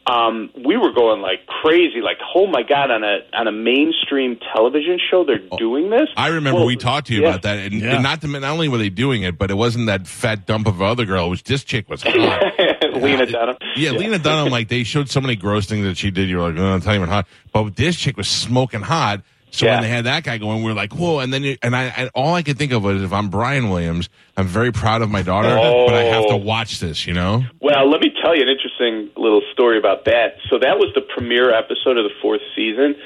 Um, 0.09 0.51
we 0.65 0.77
were 0.77 0.93
going 0.93 1.21
like 1.21 1.47
crazy, 1.47 2.01
like 2.01 2.19
oh 2.35 2.47
my 2.47 2.63
god! 2.63 2.93
On 2.93 3.03
a 3.03 3.19
on 3.33 3.49
a 3.49 3.53
mainstream 3.53 4.39
television 4.55 5.01
show, 5.11 5.25
they're 5.25 5.41
doing 5.59 5.91
this. 5.91 6.09
I 6.17 6.29
remember 6.29 6.59
Well, 6.61 6.67
we 6.67 6.77
talked 6.77 7.09
to 7.09 7.15
you 7.15 7.23
yeah. 7.23 7.29
about 7.31 7.43
that, 7.43 7.59
and, 7.59 7.73
Yeah. 7.75 7.95
and 7.95 8.03
not 8.05 8.21
to 8.21 8.29
not 8.29 8.45
only 8.45 8.69
were 8.69 8.79
they 8.79 8.89
doing 8.89 9.25
it, 9.25 9.37
but 9.37 9.51
it 9.51 9.55
wasn't 9.55 9.87
that 9.87 10.07
fat 10.07 10.47
dump 10.47 10.69
of 10.69 10.81
other 10.81 11.05
girl. 11.07 11.27
It 11.27 11.31
was 11.31 11.43
this 11.43 11.65
chick 11.65 11.89
was 11.91 12.03
hot. 12.05 12.13
Lena 12.95 13.27
Dunham. 13.27 13.57
Yeah, 13.75 13.91
Lena 13.91 14.19
Dunham. 14.21 14.51
Like 14.53 14.69
they 14.69 14.85
showed 14.85 15.11
so 15.11 15.21
many 15.21 15.35
gross 15.35 15.67
things 15.67 15.85
that 15.85 15.97
she 15.97 16.11
did. 16.13 16.29
You 16.29 16.39
were 16.39 16.51
like, 16.51 16.59
oh, 16.59 16.77
it's 16.77 16.87
not 16.87 16.95
even 16.95 17.09
hot. 17.09 17.27
But 17.53 17.75
this 17.75 17.97
chick 17.97 18.17
was 18.17 18.29
smoking 18.29 18.83
hot. 18.83 19.23
So 19.57 19.67
Yeah. 19.67 19.75
when 19.75 19.83
they 19.83 19.89
had 19.89 20.05
that 20.05 20.23
guy 20.25 20.39
going, 20.39 20.63
we 20.63 20.71
were 20.71 20.75
like, 20.77 20.93
whoa. 20.95 21.19
And 21.21 21.33
then 21.33 21.43
you, 21.43 21.57
and 21.63 21.75
I 21.75 21.85
and 21.97 22.11
all 22.15 22.35
I 22.35 22.43
could 22.43 22.59
think 22.59 22.73
of 22.73 22.83
was 22.85 23.03
if 23.03 23.13
I'm 23.13 23.29
Brian 23.31 23.71
Williams, 23.71 24.09
I'm 24.37 24.47
very 24.47 24.71
proud 24.73 25.03
of 25.03 25.11
my 25.11 25.23
daughter, 25.23 25.49
but 25.49 25.95
I 25.95 26.03
have 26.05 26.27
to 26.27 26.35
Oh. 26.35 26.37
watch 26.37 26.79
this. 26.81 27.07
You 27.07 27.15
know? 27.15 27.43
Well, 27.61 27.91
let 27.91 28.01
me 28.01 28.13
tell 28.23 28.37
you 28.37 28.43
an 28.43 28.49
interesting 28.49 29.11
little 29.17 29.43
story 29.53 29.79
about 29.79 30.05
that. 30.05 30.37
So 30.51 30.59
that 30.59 30.79
was 30.79 30.93
the 30.95 31.01
premiere 31.01 31.53
episode 31.55 31.97
of 31.97 32.05
the 32.05 32.15
fourth 32.21 32.43
season. 32.55 32.97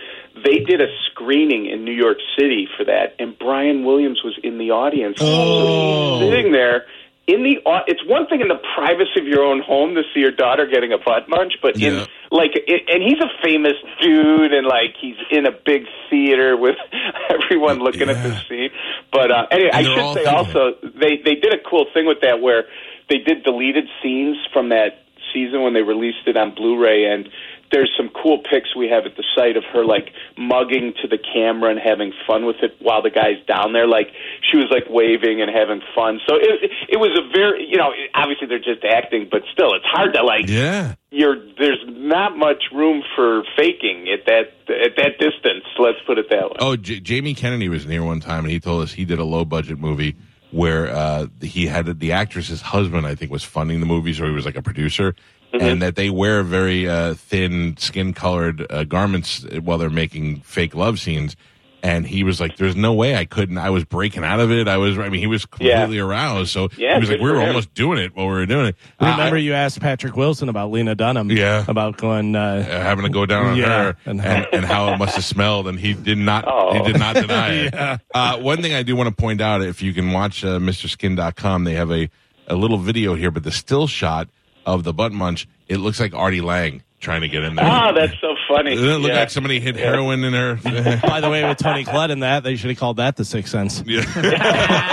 They 0.45 0.59
did 0.61 0.81
a 0.81 0.87
screening 1.11 1.67
in 1.67 1.85
New 1.85 1.93
York 1.93 2.19
City 2.39 2.69
for 2.77 2.85
that, 2.85 3.15
and 3.19 3.39
Brian 3.39 3.85
Williams 3.85 4.23
was 4.25 4.39
in 4.43 4.59
the 4.59 4.71
audience. 4.71 5.19
So 5.19 5.27
oh. 5.27 6.21
sitting 6.31 6.53
there 6.53 6.87
in 7.27 7.43
the. 7.43 7.59
au- 7.67 7.85
It's 7.87 8.05
one 8.07 8.27
thing 8.27 8.41
in 8.41 8.49
the 8.49 8.61
privacy 8.75 9.21
of 9.21 9.27
your 9.27 9.45
own 9.45 9.61
home 9.61 9.95
to 9.97 10.03
see 10.15 10.21
your 10.21 10.31
daughter 10.33 10.67
getting 10.67 10.93
a 10.93 10.99
butt 10.99 11.29
munch, 11.29 11.55
but 11.63 11.79
Yeah. 11.79 11.89
in 11.91 12.07
like, 12.31 12.53
it, 12.55 12.83
and 12.89 13.03
he's 13.03 13.19
a 13.21 13.31
famous 13.43 13.75
dude, 14.01 14.53
and 14.53 14.67
like 14.67 14.95
he's 15.01 15.17
in 15.31 15.47
a 15.47 15.53
big 15.53 15.87
theater 16.09 16.57
with 16.57 16.77
everyone 17.31 17.79
looking 17.79 18.09
at 18.09 18.23
the 18.23 18.41
scene. 18.49 18.71
But 19.13 19.31
uh, 19.31 19.47
anyway, 19.51 19.71
I 19.73 19.79
And 19.79 19.87
they're 19.87 20.01
all 20.01 20.15
should 20.15 20.25
say 20.25 20.31
also 20.31 20.75
they 20.83 21.21
they 21.25 21.35
did 21.35 21.53
a 21.53 21.59
cool 21.69 21.87
thing 21.93 22.07
with 22.07 22.21
that 22.23 22.41
where 22.41 22.65
they 23.09 23.19
did 23.19 23.43
deleted 23.43 23.85
scenes 24.03 24.37
from 24.53 24.69
that 24.69 25.05
season 25.33 25.63
when 25.63 25.75
they 25.75 25.83
released 25.83 26.27
it 26.27 26.37
on 26.37 26.55
Blu-ray 26.55 27.05
and 27.05 27.29
there's 27.73 27.91
some 27.97 28.11
cool 28.23 28.39
pics 28.51 28.75
we 28.77 28.89
have 28.89 29.07
at 29.07 29.17
the 29.17 29.25
site 29.37 29.57
of 29.57 29.65
her 29.73 29.85
like 29.85 30.11
mugging 30.37 30.93
to 31.03 31.09
the 31.09 31.19
camera 31.19 31.71
and 31.71 31.79
having 31.79 32.13
fun 32.27 32.45
with 32.47 32.57
it 32.63 32.75
while 32.81 33.03
the 33.03 33.11
guy's 33.11 33.39
down 33.47 33.73
there. 33.73 33.87
Like 33.87 34.09
she 34.51 34.57
was 34.57 34.67
like 34.71 34.85
waving 34.91 35.41
and 35.41 35.51
having 35.51 35.81
fun. 35.95 36.21
So 36.29 36.37
it 36.37 36.71
it 36.89 36.97
was 36.99 37.11
a 37.19 37.29
very 37.37 37.67
you 37.69 37.77
know 37.77 37.93
obviously 38.15 38.47
they're 38.49 38.59
just 38.59 38.85
acting 38.85 39.29
but 39.31 39.43
still 39.53 39.75
it's 39.75 39.85
hard 39.87 40.15
to 40.15 40.23
like 40.23 40.49
Yeah. 40.49 40.95
you're 41.11 41.37
there's 41.59 41.83
not 41.89 42.37
much 42.37 42.65
room 42.73 43.03
for 43.15 43.43
faking 43.57 44.09
at 44.13 44.27
that 44.27 44.53
at 44.71 44.97
that 44.97 45.19
distance 45.19 45.65
let's 45.79 45.99
put 46.07 46.19
it 46.19 46.27
that 46.31 46.51
way. 46.51 46.57
Oh, 46.61 46.77
J- 46.77 47.01
Jamie 47.01 47.35
Kennedy 47.35 47.69
was 47.69 47.85
here 47.85 48.03
one 48.05 48.21
time, 48.21 48.45
and 48.45 48.51
he 48.53 48.61
told 48.61 48.83
us 48.83 48.93
he 48.93 49.05
did 49.05 49.19
a 49.19 49.25
low 49.25 49.45
budget 49.45 49.79
movie 49.79 50.17
where 50.53 50.89
uh, 50.89 51.27
he 51.41 51.67
had 51.67 51.87
the 52.01 52.11
actress's 52.13 52.61
husband, 52.61 53.07
I 53.07 53.15
think, 53.15 53.31
was 53.31 53.45
funding 53.45 53.79
the 53.81 53.87
movies, 53.87 54.21
or 54.21 54.27
he 54.27 54.33
was 54.33 54.45
like 54.45 54.57
a 54.57 54.63
producer, 54.63 55.15
Mm-hmm. 55.53 55.65
and 55.67 55.83
that 55.83 55.97
they 55.97 56.11
wear 56.11 56.43
very 56.45 56.89
uh, 56.89 57.15
thin, 57.15 57.77
skin 57.77 58.13
colored 58.15 58.65
uh, 58.71 58.85
garments 58.85 59.45
while 59.63 59.79
they're 59.79 59.91
making 59.91 60.43
fake 60.43 60.77
love 60.77 61.01
scenes. 61.01 61.35
And 61.83 62.07
he 62.07 62.25
was 62.25 62.41
like, 62.41 62.57
"There's 62.59 62.77
no 62.77 62.93
way 62.93 63.17
I 63.17 63.25
couldn't. 63.25 63.57
I 63.57 63.71
was 63.71 63.85
breaking 63.87 64.23
out 64.23 64.39
of 64.39 64.53
it. 64.53 64.69
I 64.69 64.77
was. 64.77 64.99
I 64.99 65.09
mean, 65.09 65.21
he 65.23 65.27
was 65.27 65.47
Yeah. 65.59 65.79
completely 65.79 65.99
aroused. 65.99 66.51
So 66.51 66.69
Yeah, 66.77 66.95
he 66.97 67.01
was 67.01 67.11
like, 67.11 67.21
we 67.21 67.31
were 67.31 67.41
him. 67.41 67.49
almost 67.49 67.73
doing 67.73 67.99
it 67.99 68.15
while 68.15 68.27
we 68.27 68.35
were 68.35 68.45
doing 68.45 68.67
it. 68.67 68.77
Uh, 69.01 69.07
Remember, 69.07 69.37
I- 69.37 69.41
you 69.41 69.55
asked 69.55 69.81
Patrick 69.81 70.15
Wilson 70.15 70.51
about 70.51 70.71
Lena 70.71 70.95
Dunham. 70.95 71.31
Yeah. 71.33 71.65
About 71.67 71.97
going. 71.97 72.37
Uh, 72.37 72.41
uh, 72.69 72.83
having 72.83 73.05
to 73.07 73.11
go 73.11 73.25
down 73.25 73.47
on 73.47 73.57
Yeah, 73.57 73.67
her 73.85 73.97
and 74.05 74.21
and, 74.21 74.21
how- 74.21 74.47
and, 74.53 74.65
how 74.67 74.93
it 74.93 74.99
must 74.99 75.15
have 75.15 75.25
smelled, 75.25 75.69
and 75.69 75.81
he 75.81 75.95
did 75.95 76.19
not. 76.19 76.45
Oh. 76.47 76.75
He 76.75 76.93
did 76.93 76.99
not 77.01 77.15
deny 77.17 77.49
it. 77.55 78.01
Uh, 78.15 78.37
one 78.39 78.61
thing 78.61 78.75
I 78.75 78.83
do 78.83 78.95
want 78.95 79.09
to 79.09 79.15
point 79.15 79.41
out, 79.41 79.63
if 79.63 79.81
you 79.83 79.95
can 79.95 80.13
watch 80.13 80.45
uh, 80.45 80.59
MrSkin.com, 80.59 81.65
they 81.65 81.75
have 81.75 81.91
a 81.91 82.09
a 82.47 82.55
little 82.57 82.79
video 82.79 83.15
here, 83.15 83.31
but 83.31 83.43
the 83.45 83.53
still 83.53 83.87
shot 83.87 84.29
of 84.67 84.85
the 84.85 84.93
butt 84.93 85.13
munch, 85.13 85.49
it 85.69 85.79
looks 85.79 86.01
like 86.01 86.15
Artie 86.15 86.41
Lange 86.41 86.83
trying 87.01 87.23
to 87.23 87.29
get 87.29 87.43
in 87.43 87.55
there. 87.55 87.65
oh 87.65 87.95
that's 87.95 88.13
so 88.21 88.35
funny 88.47 88.75
Doesn't 88.75 88.89
it 88.91 88.99
look 88.99 89.11
Yeah. 89.13 89.21
like 89.21 89.31
somebody 89.31 89.59
hit 89.59 89.75
heroin 89.77 90.23
in 90.23 90.35
her? 90.35 90.57
by 91.03 91.21
the 91.23 91.31
way, 91.31 91.43
with 91.49 91.57
Toni 91.57 91.85
Collette 91.85 92.11
in 92.11 92.21
that, 92.21 92.43
they 92.45 92.57
should 92.57 92.69
have 92.71 92.79
called 92.79 92.99
that 92.99 93.17
the 93.17 93.25
Sixth 93.25 93.51
Sense. 93.51 93.83
yeah. 93.87 94.03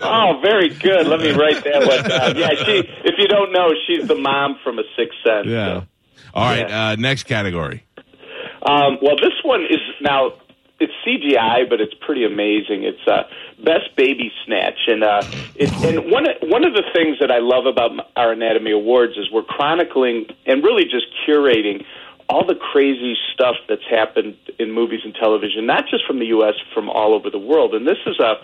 oh, 0.00 0.40
very 0.42 0.68
good. 0.70 1.06
Let 1.06 1.20
me 1.20 1.32
write 1.32 1.62
that 1.64 1.86
one 1.86 2.08
down. 2.08 2.36
Yeah, 2.36 2.50
she. 2.64 2.82
If 3.04 3.14
you 3.18 3.28
don't 3.28 3.52
know, 3.52 3.70
she's 3.86 4.06
the 4.06 4.14
mom 4.14 4.58
from 4.62 4.78
A 4.78 4.82
Sixth 4.96 5.18
Sense. 5.24 5.46
Yeah. 5.48 5.82
All 6.32 6.44
right. 6.44 6.70
Uh, 6.70 6.96
next 6.96 7.24
category. 7.24 7.84
Um, 8.66 8.98
well, 9.02 9.16
this 9.16 9.32
one 9.42 9.62
is 9.64 9.80
now 10.00 10.32
it's 10.80 10.92
CGI, 11.06 11.68
but 11.68 11.80
it's 11.80 11.94
pretty 12.00 12.24
amazing. 12.24 12.82
It's 12.84 13.06
uh, 13.06 13.22
best 13.62 13.94
baby 13.96 14.32
snatch, 14.44 14.78
and 14.88 15.04
uh, 15.04 15.22
it, 15.54 15.70
and 15.84 16.10
one 16.10 16.28
of- 16.28 16.36
one 16.42 16.64
of 16.64 16.74
the 16.74 16.82
things 16.94 17.18
that 17.20 17.30
I 17.30 17.38
love 17.38 17.66
about 17.66 17.90
our 18.16 18.32
Anatomy 18.32 18.72
Awards 18.72 19.16
is 19.16 19.30
we're 19.30 19.42
chronicling 19.44 20.26
and 20.46 20.62
really 20.64 20.84
just 20.84 21.06
curating 21.26 21.84
all 22.28 22.44
the 22.46 22.54
crazy 22.54 23.14
stuff 23.32 23.54
that's 23.68 23.86
happened 23.88 24.36
in 24.58 24.72
movies 24.72 25.00
and 25.04 25.14
television, 25.14 25.66
not 25.66 25.84
just 25.90 26.04
from 26.06 26.18
the 26.18 26.26
U.S., 26.26 26.54
from 26.72 26.88
all 26.88 27.14
over 27.14 27.30
the 27.30 27.38
world. 27.38 27.74
And 27.74 27.86
this 27.86 27.98
is 28.06 28.18
a 28.18 28.34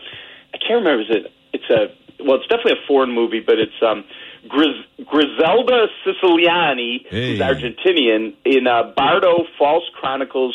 I 0.54 0.58
can't 0.58 0.84
remember. 0.84 1.02
Is 1.02 1.08
it? 1.10 1.32
It's 1.52 1.68
a 1.70 1.92
well, 2.24 2.36
it's 2.36 2.46
definitely 2.48 2.72
a 2.82 2.86
foreign 2.86 3.10
movie, 3.12 3.40
but 3.40 3.58
it's 3.58 3.80
um, 3.82 4.04
Gris- 4.48 4.84
Griselda 5.06 5.86
Siciliani, 6.04 7.06
who's 7.08 7.40
Argentinian, 7.40 8.34
in 8.44 8.66
uh, 8.66 8.92
Bardo 8.96 9.44
False 9.58 9.84
Chronicles 9.94 10.54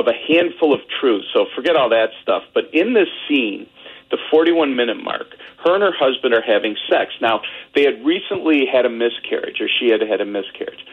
of 0.00 0.06
a 0.06 0.12
Handful 0.28 0.74
of 0.74 0.80
Truths. 1.00 1.26
So 1.32 1.46
forget 1.54 1.76
all 1.76 1.88
that 1.90 2.10
stuff. 2.22 2.42
But 2.54 2.64
in 2.72 2.94
this 2.94 3.08
scene, 3.28 3.66
the 4.10 4.18
41 4.30 4.76
minute 4.76 5.02
mark, 5.02 5.36
her 5.64 5.74
and 5.74 5.82
her 5.82 5.92
husband 5.92 6.34
are 6.34 6.42
having 6.42 6.76
sex. 6.90 7.12
Now, 7.20 7.42
they 7.74 7.82
had 7.82 8.04
recently 8.04 8.64
had 8.70 8.86
a 8.86 8.90
miscarriage, 8.90 9.60
or 9.60 9.68
she 9.68 9.88
had 9.90 10.00
had 10.00 10.20
a 10.20 10.24
miscarriage. 10.24 10.84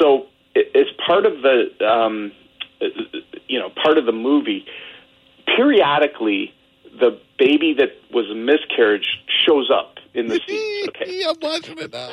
So, 0.00 0.26
as 0.56 0.86
part 1.06 1.26
of 1.26 1.42
the, 1.42 1.68
um, 1.86 2.32
uh, 2.80 2.86
you 3.46 3.58
know, 3.58 3.70
part 3.70 3.98
of 3.98 4.06
the 4.06 4.12
movie, 4.12 4.66
periodically 5.56 6.54
the 6.98 7.18
baby 7.38 7.74
that 7.78 7.90
was 8.12 8.30
a 8.30 8.34
miscarriage 8.34 9.18
shows 9.46 9.70
up 9.70 9.96
in 10.14 10.28
the 10.28 10.40
scene. 10.46 10.88
Okay 10.88 11.24
I'm 11.26 11.36
watching 11.40 11.78
it 11.78 11.92
now. 11.92 12.10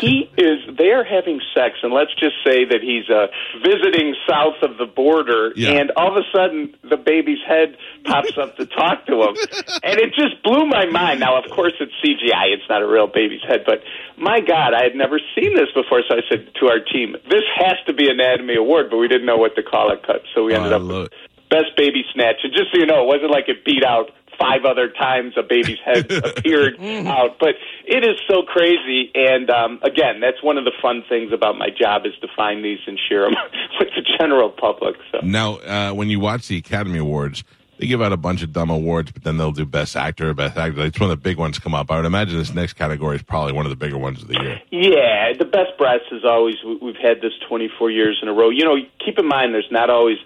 He 0.00 0.28
is 0.36 0.60
they 0.76 0.90
are 0.92 1.04
having 1.04 1.40
sex 1.54 1.76
and 1.82 1.92
let's 1.92 2.12
just 2.20 2.36
say 2.44 2.64
that 2.68 2.80
he's 2.82 3.08
uh 3.08 3.28
visiting 3.64 4.14
south 4.28 4.60
of 4.62 4.76
the 4.76 4.84
border 4.84 5.52
Yeah. 5.56 5.70
and 5.80 5.90
all 5.96 6.14
of 6.14 6.22
a 6.22 6.26
sudden 6.36 6.74
the 6.84 6.98
baby's 6.98 7.38
head 7.48 7.76
pops 8.04 8.36
up 8.36 8.56
to 8.58 8.66
talk 8.66 9.06
to 9.06 9.22
him. 9.22 9.34
And 9.82 9.98
it 9.98 10.12
just 10.14 10.42
blew 10.44 10.66
my 10.66 10.84
mind. 10.86 11.20
Now 11.20 11.42
of 11.42 11.50
course 11.50 11.72
it's 11.80 11.92
cgi 12.04 12.52
it's 12.52 12.68
not 12.68 12.82
a 12.82 12.86
real 12.86 13.06
baby's 13.06 13.42
head 13.48 13.62
but 13.64 13.80
my 14.18 14.40
god 14.40 14.74
i 14.74 14.82
had 14.82 14.94
never 14.94 15.18
seen 15.34 15.54
this 15.54 15.68
before 15.74 16.02
so 16.08 16.16
i 16.16 16.20
said 16.28 16.46
to 16.60 16.66
our 16.66 16.80
team 16.80 17.16
this 17.30 17.44
has 17.56 17.76
to 17.86 17.92
be 17.94 18.04
an 18.10 18.20
anatomy 18.20 18.56
award 18.56 18.90
but 18.90 18.98
we 18.98 19.08
didn't 19.08 19.26
know 19.26 19.38
what 19.38 19.56
to 19.56 19.62
call 19.62 19.90
it 19.92 20.02
cut. 20.06 20.22
So 20.34 20.44
we 20.44 20.54
ended 20.54 20.72
Oh, 20.72 20.76
up 20.76 20.82
with 20.82 21.06
it. 21.06 21.12
best 21.48 21.74
baby 21.76 22.04
snatch. 22.12 22.36
And 22.44 22.52
just 22.52 22.70
so 22.72 22.78
you 22.78 22.86
know 22.86 23.02
it 23.02 23.06
wasn't 23.06 23.30
like 23.30 23.48
it 23.48 23.64
beat 23.64 23.82
out 23.84 24.10
five 24.40 24.64
other 24.64 24.88
times 24.88 25.34
a 25.36 25.42
baby's 25.42 25.78
head 25.84 26.10
appeared 26.24 26.80
out 27.06 27.36
but 27.38 27.54
it 27.84 28.02
is 28.02 28.18
so 28.28 28.42
crazy 28.42 29.10
and 29.14 29.50
um 29.50 29.78
again 29.82 30.20
that's 30.20 30.42
one 30.42 30.56
of 30.56 30.64
the 30.64 30.72
fun 30.80 31.04
things 31.08 31.30
about 31.32 31.58
my 31.58 31.68
job 31.68 32.06
is 32.06 32.14
to 32.22 32.28
find 32.34 32.64
these 32.64 32.78
and 32.86 32.98
share 33.08 33.22
them 33.24 33.34
with 33.78 33.88
the 33.94 34.02
general 34.18 34.48
public 34.50 34.96
so 35.12 35.18
Now, 35.22 35.56
uh, 35.56 35.92
when 35.92 36.08
you 36.08 36.20
watch 36.20 36.48
the 36.48 36.56
Academy 36.56 36.98
Awards, 36.98 37.44
they 37.78 37.86
give 37.86 38.02
out 38.02 38.12
a 38.12 38.16
bunch 38.16 38.42
of 38.42 38.52
dumb 38.52 38.68
awards, 38.70 39.10
but 39.10 39.24
then 39.24 39.38
they'll 39.38 39.52
do 39.52 39.64
Best 39.64 39.96
Actor, 39.96 40.34
Best 40.34 40.56
Actor. 40.56 40.84
It's 40.84 41.00
one 41.00 41.10
of 41.10 41.16
the 41.16 41.22
big 41.22 41.38
ones 41.38 41.58
come 41.58 41.74
up. 41.74 41.90
I 41.90 41.96
would 41.96 42.04
imagine 42.04 42.38
this 42.38 42.52
next 42.52 42.74
category 42.74 43.16
is 43.16 43.22
probably 43.22 43.52
one 43.52 43.64
of 43.64 43.70
the 43.70 43.76
bigger 43.76 43.96
ones 43.98 44.22
of 44.22 44.28
the 44.28 44.34
year. 44.40 44.60
Yeah, 44.70 45.32
the 45.38 45.46
best 45.46 45.76
breasts 45.78 46.06
is 46.12 46.24
always 46.24 46.56
we've 46.82 46.96
had 46.96 47.22
this 47.22 47.32
24 47.48 47.90
years 47.90 48.18
in 48.22 48.28
a 48.28 48.32
row. 48.32 48.50
You 48.50 48.64
know, 48.64 48.76
keep 49.04 49.18
in 49.18 49.26
mind 49.26 49.54
there's 49.54 49.70
not 49.70 49.88
always 49.88 50.18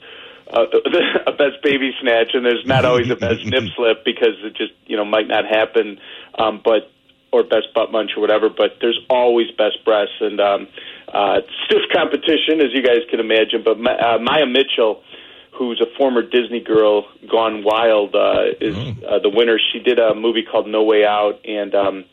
uh, 0.52 0.66
a 1.26 1.33
best 1.33 1.62
baby 1.62 1.92
snatch 2.00 2.30
and 2.35 2.44
there's 2.44 2.64
not 2.66 2.85
always 2.85 3.11
a 3.11 3.16
best 3.16 3.44
nip 3.44 3.64
slip 3.76 4.04
because 4.04 4.37
it 4.42 4.57
just 4.57 4.72
you 4.87 4.96
know 4.96 5.04
might 5.04 5.28
not 5.28 5.44
happen. 5.44 5.98
Um, 6.38 6.61
but 6.64 6.90
or 7.33 7.42
best 7.42 7.74
butt 7.74 7.90
munch 7.90 8.12
or 8.16 8.20
whatever. 8.20 8.48
But 8.48 8.78
there's 8.80 8.98
always 9.11 9.50
best 9.59 9.85
breasts 9.85 10.14
and 10.20 10.40
um, 10.40 10.68
uh, 11.12 11.40
stiff 11.66 11.83
competition 11.92 12.61
as 12.61 12.72
you 12.72 12.83
guys 12.83 13.02
can 13.11 13.18
imagine. 13.18 13.62
But 13.64 13.78
uh, 13.78 14.18
Maia 14.18 14.46
Mitchell. 14.46 15.02
who's 15.52 15.80
a 15.80 15.87
former 15.96 16.20
Disney 16.20 16.59
girl, 16.59 17.07
gone 17.30 17.62
wild, 17.62 18.12
uh, 18.14 18.59
is 18.61 18.76
uh, 19.07 19.20
the 19.20 19.30
winner. 19.30 19.57
She 19.72 19.78
did 19.78 20.00
a 20.00 20.12
movie 20.12 20.42
called 20.42 20.66
No 20.66 20.83
Way 20.83 21.04
Out, 21.04 21.38
and 21.44 21.72
um, 21.76 22.04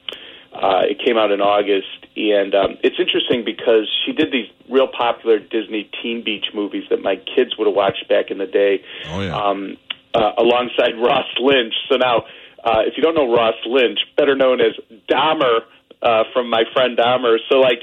uh, 0.53 0.83
it 0.83 0.99
came 1.03 1.17
out 1.17 1.31
in 1.31 1.41
August. 1.41 1.87
And 2.15 2.53
um, 2.53 2.77
it's 2.83 2.99
interesting 2.99 3.43
because 3.45 3.89
she 4.05 4.11
did 4.11 4.31
these 4.31 4.47
real 4.69 4.87
popular 4.87 5.39
Disney 5.39 5.89
Teen 6.01 6.23
Beach 6.23 6.47
movies 6.53 6.83
that 6.89 7.01
my 7.01 7.15
kids 7.15 7.57
would 7.57 7.67
have 7.67 7.75
watched 7.75 8.07
back 8.09 8.31
in 8.31 8.37
the 8.37 8.47
day. 8.47 8.83
Oh, 9.07 9.21
yeah. 9.21 9.35
Um, 9.35 9.77
uh, 10.13 10.31
alongside 10.37 10.95
Ross 10.97 11.27
Lynch. 11.39 11.73
So 11.89 11.97
now, 11.97 12.25
uh, 12.63 12.81
if 12.85 12.93
you 12.97 13.03
don't 13.03 13.15
know 13.15 13.33
Ross 13.33 13.55
Lynch, 13.65 13.99
better 14.17 14.35
known 14.35 14.61
as 14.61 14.73
Dahmer 15.09 15.61
uh, 16.01 16.23
from 16.33 16.49
my 16.49 16.63
friend 16.73 16.97
Dahmer. 16.97 17.37
So 17.49 17.57
like, 17.59 17.79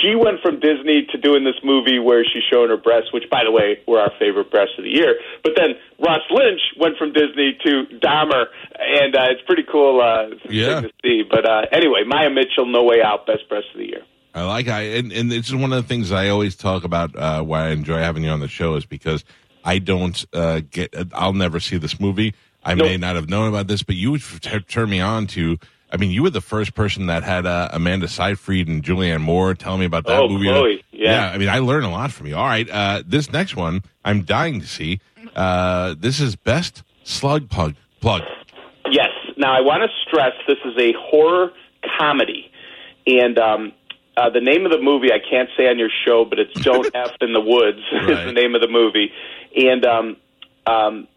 she 0.00 0.14
went 0.14 0.40
from 0.40 0.60
Disney 0.60 1.06
to 1.12 1.18
doing 1.18 1.44
this 1.44 1.56
movie 1.64 1.98
where 1.98 2.24
she's 2.24 2.42
showing 2.50 2.70
her 2.70 2.76
breasts, 2.76 3.12
which 3.12 3.24
by 3.30 3.42
the 3.44 3.50
way 3.50 3.78
were 3.86 4.00
our 4.00 4.12
favorite 4.18 4.50
breasts 4.50 4.74
of 4.78 4.84
the 4.84 4.90
year. 4.90 5.16
But 5.42 5.52
then 5.56 5.70
Ross 5.98 6.20
Lynch 6.30 6.60
went 6.80 6.96
from 6.96 7.12
Disney 7.12 7.58
to 7.64 7.84
Dahmer, 8.00 8.46
and 8.78 9.14
uh, 9.16 9.26
it's 9.30 9.42
pretty 9.46 9.64
cool 9.70 10.00
uh, 10.00 10.34
Yeah. 10.48 10.80
thing 10.80 10.90
to 10.90 10.94
see. 11.04 11.22
But 11.28 11.44
uh, 11.48 11.62
anyway, 11.72 12.04
Maia 12.06 12.30
Mitchell, 12.30 12.66
No 12.66 12.84
Way 12.84 13.02
Out, 13.02 13.26
best 13.26 13.48
breast 13.48 13.66
of 13.74 13.78
the 13.80 13.86
year. 13.86 14.02
I 14.34 14.44
like 14.44 14.68
I 14.68 14.82
and, 14.82 15.10
and 15.10 15.32
it's 15.32 15.52
one 15.52 15.72
of 15.72 15.82
the 15.82 15.88
things 15.88 16.12
I 16.12 16.28
always 16.28 16.54
talk 16.54 16.84
about 16.84 17.16
uh, 17.16 17.42
why 17.42 17.66
I 17.66 17.68
enjoy 17.70 17.98
having 17.98 18.22
you 18.22 18.30
on 18.30 18.40
the 18.40 18.46
show 18.48 18.76
is 18.76 18.84
because 18.86 19.24
I 19.64 19.78
don't 19.78 20.24
uh, 20.32 20.60
get 20.70 20.94
I'll 21.12 21.32
never 21.32 21.58
see 21.60 21.76
this 21.78 21.98
movie. 21.98 22.34
I 22.62 22.74
may 22.74 22.96
not 22.98 23.16
have 23.16 23.28
known 23.28 23.48
about 23.48 23.66
this, 23.66 23.82
but 23.82 23.96
you 23.96 24.18
turn 24.18 24.90
me 24.90 25.00
on 25.00 25.26
to. 25.28 25.58
I 25.90 25.96
mean, 25.96 26.10
you 26.10 26.22
were 26.22 26.30
the 26.30 26.40
first 26.42 26.74
person 26.74 27.06
that 27.06 27.22
had 27.22 27.46
uh, 27.46 27.68
Amanda 27.72 28.08
Seyfried 28.08 28.68
and 28.68 28.82
Julianne 28.82 29.20
Moore 29.22 29.54
telling 29.54 29.80
me 29.80 29.86
about 29.86 30.04
that 30.06 30.20
Oh, 30.20 30.28
movie. 30.28 30.46
Chloe, 30.48 30.84
yeah. 30.92 31.30
I 31.32 31.38
mean, 31.38 31.48
I 31.48 31.60
learned 31.60 31.86
a 31.86 31.88
lot 31.90 32.12
from 32.12 32.26
you. 32.26 32.36
All 32.36 32.44
right, 32.46 32.68
uh, 32.68 33.02
this 33.06 33.32
next 33.32 33.56
one 33.56 33.82
I'm 34.04 34.22
dying 34.24 34.60
to 34.60 34.66
see. 34.66 35.00
Uh, 35.34 35.94
this 35.98 36.20
is 36.20 36.36
best 36.36 36.82
slug 37.04 37.48
plug 37.48 37.74
plug. 38.00 38.22
Yes. 38.90 39.08
Now, 39.36 39.56
I 39.56 39.60
want 39.60 39.82
to 39.82 39.88
stress 40.06 40.32
this 40.46 40.58
is 40.64 40.74
a 40.78 40.92
horror 40.98 41.52
comedy. 41.98 42.50
And 43.06 43.38
um, 43.38 43.72
uh, 44.16 44.28
the 44.30 44.40
name 44.40 44.66
of 44.66 44.72
the 44.72 44.80
movie 44.80 45.12
I 45.12 45.18
can't 45.20 45.48
say 45.56 45.68
on 45.68 45.78
your 45.78 45.90
show, 46.04 46.24
but 46.24 46.38
it's 46.38 46.52
Don't 46.60 46.90
F 46.94 47.12
in 47.20 47.32
the 47.32 47.40
Woods 47.40 47.78
is 47.92 48.24
the 48.26 48.32
name 48.32 48.54
of 48.54 48.60
the 48.60 48.68
movie. 48.68 49.10
And 49.56 49.86
um, 49.86 50.16
um, 50.66 51.08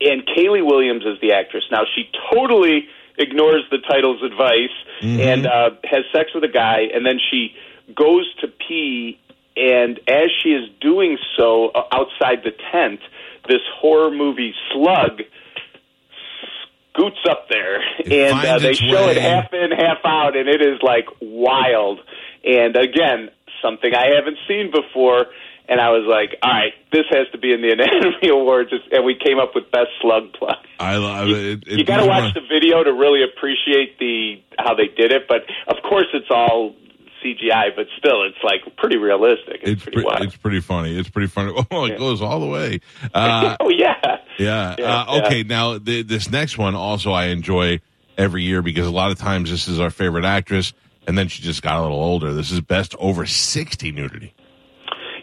and 0.00 0.26
Kaylee 0.26 0.64
Williams 0.66 1.04
is 1.04 1.18
the 1.22 1.32
actress. 1.32 1.64
Now, 1.70 1.82
she 1.94 2.10
totally 2.32 2.88
ignores 3.20 3.62
the 3.70 3.78
title's 3.88 4.22
advice 4.22 4.74
and 5.02 5.46
uh, 5.46 5.70
has 5.84 6.04
sex 6.12 6.30
with 6.34 6.44
a 6.44 6.48
guy, 6.52 6.80
and 6.92 7.06
then 7.06 7.18
she 7.30 7.54
goes 7.94 8.26
to 8.40 8.48
pee. 8.48 9.18
And 9.56 9.98
as 10.08 10.28
she 10.42 10.50
is 10.50 10.68
doing 10.80 11.18
so 11.36 11.68
uh, 11.74 11.82
outside 11.92 12.42
the 12.44 12.52
tent, 12.72 13.00
this 13.48 13.60
horror 13.80 14.10
movie 14.10 14.54
slug 14.72 15.22
scoots 16.92 17.18
up 17.28 17.48
there, 17.48 17.80
It 18.00 18.12
and 18.12 18.46
uh, 18.46 18.58
they 18.58 18.74
show 18.74 19.06
way. 19.06 19.12
it 19.12 19.16
half 19.18 19.52
in, 19.52 19.70
half 19.70 19.98
out, 20.04 20.36
and 20.36 20.48
it 20.48 20.60
is 20.60 20.78
like 20.82 21.06
wild. 21.20 22.00
And 22.44 22.76
again, 22.76 23.30
something 23.62 23.92
I 23.94 24.14
haven't 24.16 24.38
seen 24.48 24.70
before. 24.70 25.26
And 25.70 25.80
I 25.80 25.90
was 25.90 26.04
like, 26.04 26.36
all 26.42 26.50
right, 26.50 26.72
this 26.90 27.04
has 27.10 27.28
to 27.30 27.38
be 27.38 27.52
in 27.52 27.62
the 27.62 27.70
Anatomy 27.72 28.28
Awards, 28.28 28.72
and 28.90 29.04
we 29.04 29.14
came 29.14 29.38
up 29.38 29.54
with 29.54 29.70
best 29.70 29.90
slug 30.02 30.32
plug. 30.32 30.56
I 30.80 30.96
love 30.96 31.28
it. 31.28 31.62
it 31.68 31.78
You 31.78 31.84
got 31.84 31.98
to 31.98 32.06
watch 32.06 32.34
the 32.34 32.40
video 32.40 32.82
to 32.82 32.92
really 32.92 33.22
appreciate 33.22 33.96
the 34.00 34.42
how 34.58 34.74
they 34.74 34.88
did 34.88 35.12
it, 35.12 35.28
but 35.28 35.42
of 35.68 35.80
course 35.88 36.06
it's 36.12 36.26
all 36.28 36.74
CGI, 37.22 37.76
but 37.76 37.86
still, 37.98 38.24
it's 38.24 38.42
like 38.42 38.76
pretty 38.76 38.96
realistic. 38.96 39.60
It's, 39.62 39.70
It's 39.70 39.84
pretty 39.84 40.02
pre- 40.02 40.26
it's 40.26 40.36
pretty 40.36 40.60
funny. 40.60 40.98
It's 40.98 41.08
pretty 41.08 41.28
funny. 41.28 41.52
Oh, 41.70 41.84
it 41.84 41.98
goes 41.98 42.20
all 42.20 42.40
the 42.40 42.46
way. 42.48 42.80
Uh, 43.14 43.56
oh 43.60 43.68
yeah, 43.68 43.94
Yeah. 44.38 44.74
Yeah, 44.76 45.02
uh, 45.02 45.04
yeah. 45.08 45.26
okay. 45.26 45.42
Now, 45.44 45.78
the, 45.78 46.02
this 46.02 46.30
next 46.30 46.58
one 46.58 46.74
also 46.74 47.12
I 47.12 47.26
enjoy 47.26 47.80
every 48.18 48.42
year 48.42 48.60
because 48.62 48.86
a 48.86 48.90
lot 48.90 49.12
of 49.12 49.18
times 49.18 49.50
this 49.50 49.68
is 49.68 49.78
our 49.78 49.90
favorite 49.90 50.24
actress, 50.24 50.72
and 51.06 51.16
then 51.16 51.28
she 51.28 51.42
just 51.42 51.62
got 51.62 51.78
a 51.78 51.82
little 51.82 52.02
older. 52.02 52.32
This 52.32 52.50
is 52.50 52.60
best 52.60 52.96
over 52.98 53.24
sixty 53.26 53.92
nudity. 53.92 54.34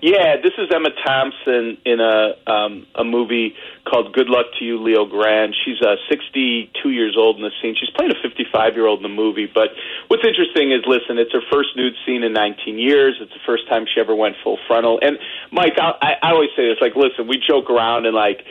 Yeah, 0.01 0.37
this 0.41 0.53
is 0.57 0.69
Emma 0.73 0.89
Thompson 1.05 1.77
in 1.85 1.99
a 1.99 2.35
um, 2.45 2.85
a 2.93 3.03
movie 3.03 3.55
called 3.85 4.13
Good 4.13 4.29
Luck 4.29 4.45
to 4.59 4.65
You, 4.65 4.81
Leo 4.81 5.05
Grand. 5.05 5.55
She's 5.65 5.81
uh, 5.81 5.95
62 6.09 6.89
years 6.89 7.15
old 7.17 7.37
in 7.37 7.43
the 7.43 7.51
scene. 7.61 7.75
She's 7.79 7.89
playing 7.95 8.11
a 8.11 8.21
55 8.21 8.75
year 8.75 8.85
old 8.85 8.99
in 8.99 9.03
the 9.03 9.15
movie. 9.15 9.49
But 9.51 9.69
what's 10.07 10.23
interesting 10.25 10.71
is, 10.71 10.81
listen, 10.85 11.17
it's 11.17 11.33
her 11.33 11.41
first 11.51 11.75
nude 11.75 11.93
scene 12.05 12.23
in 12.23 12.33
19 12.33 12.77
years. 12.77 13.17
It's 13.19 13.33
the 13.33 13.43
first 13.45 13.67
time 13.69 13.85
she 13.85 13.99
ever 13.99 14.15
went 14.15 14.35
full 14.43 14.59
frontal. 14.67 14.99
And 15.01 15.17
Mike, 15.51 15.77
I, 15.77 16.17
I 16.21 16.31
always 16.31 16.49
say 16.55 16.67
this, 16.69 16.77
like, 16.81 16.95
listen, 16.95 17.27
we 17.27 17.41
joke 17.45 17.69
around 17.69 18.05
and 18.05 18.15
like. 18.15 18.41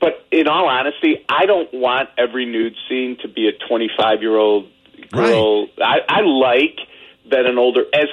But 0.00 0.24
in 0.30 0.48
all 0.48 0.68
honesty, 0.68 1.22
I 1.28 1.44
don't 1.44 1.68
want 1.74 2.08
every 2.16 2.46
nude 2.46 2.74
scene 2.88 3.18
to 3.22 3.28
be 3.28 3.48
a 3.48 3.52
25 3.68 4.22
year 4.22 4.36
old 4.36 4.70
girl. 5.10 5.66
I, 5.82 5.98
I 6.08 6.20
like 6.22 6.78
that 7.30 7.46
an 7.46 7.58
older 7.58 7.84
as 7.92 8.06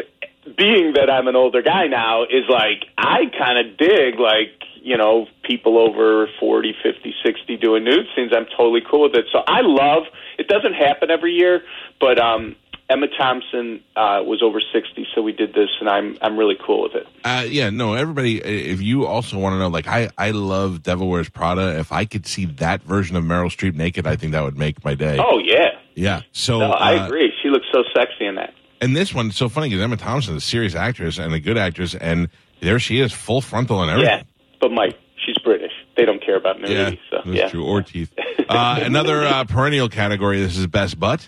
being 0.57 0.93
that 0.93 1.09
I'm 1.09 1.27
an 1.27 1.35
older 1.35 1.61
guy 1.61 1.87
now 1.87 2.23
is 2.23 2.45
like 2.49 2.85
I 2.97 3.25
kind 3.37 3.59
of 3.59 3.77
dig 3.77 4.19
like 4.19 4.63
you 4.81 4.97
know 4.97 5.27
people 5.43 5.77
over 5.77 6.27
40, 6.39 6.75
50, 6.81 7.13
60 7.25 7.57
doing 7.57 7.83
nude 7.83 8.05
scenes. 8.15 8.31
I'm 8.35 8.45
totally 8.57 8.81
cool 8.89 9.03
with 9.03 9.15
it. 9.15 9.25
So 9.31 9.39
I 9.45 9.61
love. 9.61 10.03
It 10.37 10.47
doesn't 10.47 10.73
happen 10.73 11.11
every 11.11 11.33
year, 11.33 11.61
but 11.99 12.19
um 12.19 12.55
Emma 12.89 13.05
Thompson 13.07 13.83
uh, 13.95 14.23
was 14.25 14.41
over 14.41 14.59
60, 14.59 15.07
so 15.13 15.21
we 15.21 15.31
did 15.31 15.53
this, 15.53 15.69
and 15.79 15.87
I'm 15.87 16.17
I'm 16.23 16.37
really 16.37 16.57
cool 16.65 16.81
with 16.81 16.95
it. 16.95 17.07
Uh, 17.23 17.45
yeah. 17.47 17.69
No. 17.69 17.93
Everybody. 17.93 18.39
If 18.39 18.81
you 18.81 19.05
also 19.05 19.37
want 19.37 19.53
to 19.53 19.59
know, 19.59 19.67
like 19.67 19.87
I, 19.87 20.09
I 20.17 20.31
love 20.31 20.81
Devil 20.81 21.07
Wears 21.07 21.29
Prada. 21.29 21.77
If 21.77 21.91
I 21.91 22.05
could 22.05 22.25
see 22.25 22.45
that 22.45 22.81
version 22.81 23.15
of 23.15 23.23
Meryl 23.23 23.55
Streep 23.55 23.75
naked, 23.75 24.07
I 24.07 24.15
think 24.15 24.31
that 24.31 24.41
would 24.41 24.57
make 24.57 24.83
my 24.83 24.95
day. 24.95 25.19
Oh 25.19 25.37
yeah, 25.37 25.77
Yeah. 25.93 26.21
So 26.31 26.59
no, 26.59 26.71
I 26.71 26.97
uh, 26.97 27.05
agree. 27.05 27.31
She 27.43 27.49
looks 27.49 27.67
so 27.71 27.83
sexy 27.95 28.25
in 28.25 28.35
that. 28.35 28.55
And 28.81 28.95
this 28.95 29.13
one's 29.13 29.35
so 29.35 29.49
funny 29.49 29.69
because 29.69 29.81
Emma 29.83 29.97
Thompson 29.97 30.35
is 30.37 30.43
a 30.43 30.45
serious 30.45 30.75
actress 30.75 31.17
and 31.17 31.33
a 31.33 31.39
good 31.39 31.57
actress, 31.57 31.95
and 31.95 32.29
there 32.61 32.79
she 32.79 32.99
is, 32.99 33.11
full 33.11 33.41
frontal 33.41 33.81
and 33.81 33.91
everything. 33.91 34.19
Yeah, 34.19 34.23
but 34.61 34.71
Mike, 34.71 34.97
she's 35.25 35.37
British. 35.39 35.71
They 35.97 36.05
don't 36.05 36.23
care 36.25 36.37
about 36.37 36.59
Yeah, 36.61 36.67
nudity. 36.67 37.01
so 37.09 37.17
that's 37.25 37.37
yeah. 37.37 37.49
true. 37.49 37.65
Or 37.65 37.81
teeth. 37.81 38.13
Uh, 38.47 38.79
another 38.83 39.23
uh, 39.25 39.43
perennial 39.43 39.89
category. 39.89 40.39
This 40.39 40.57
is 40.57 40.65
best 40.67 40.97
butt. 40.99 41.27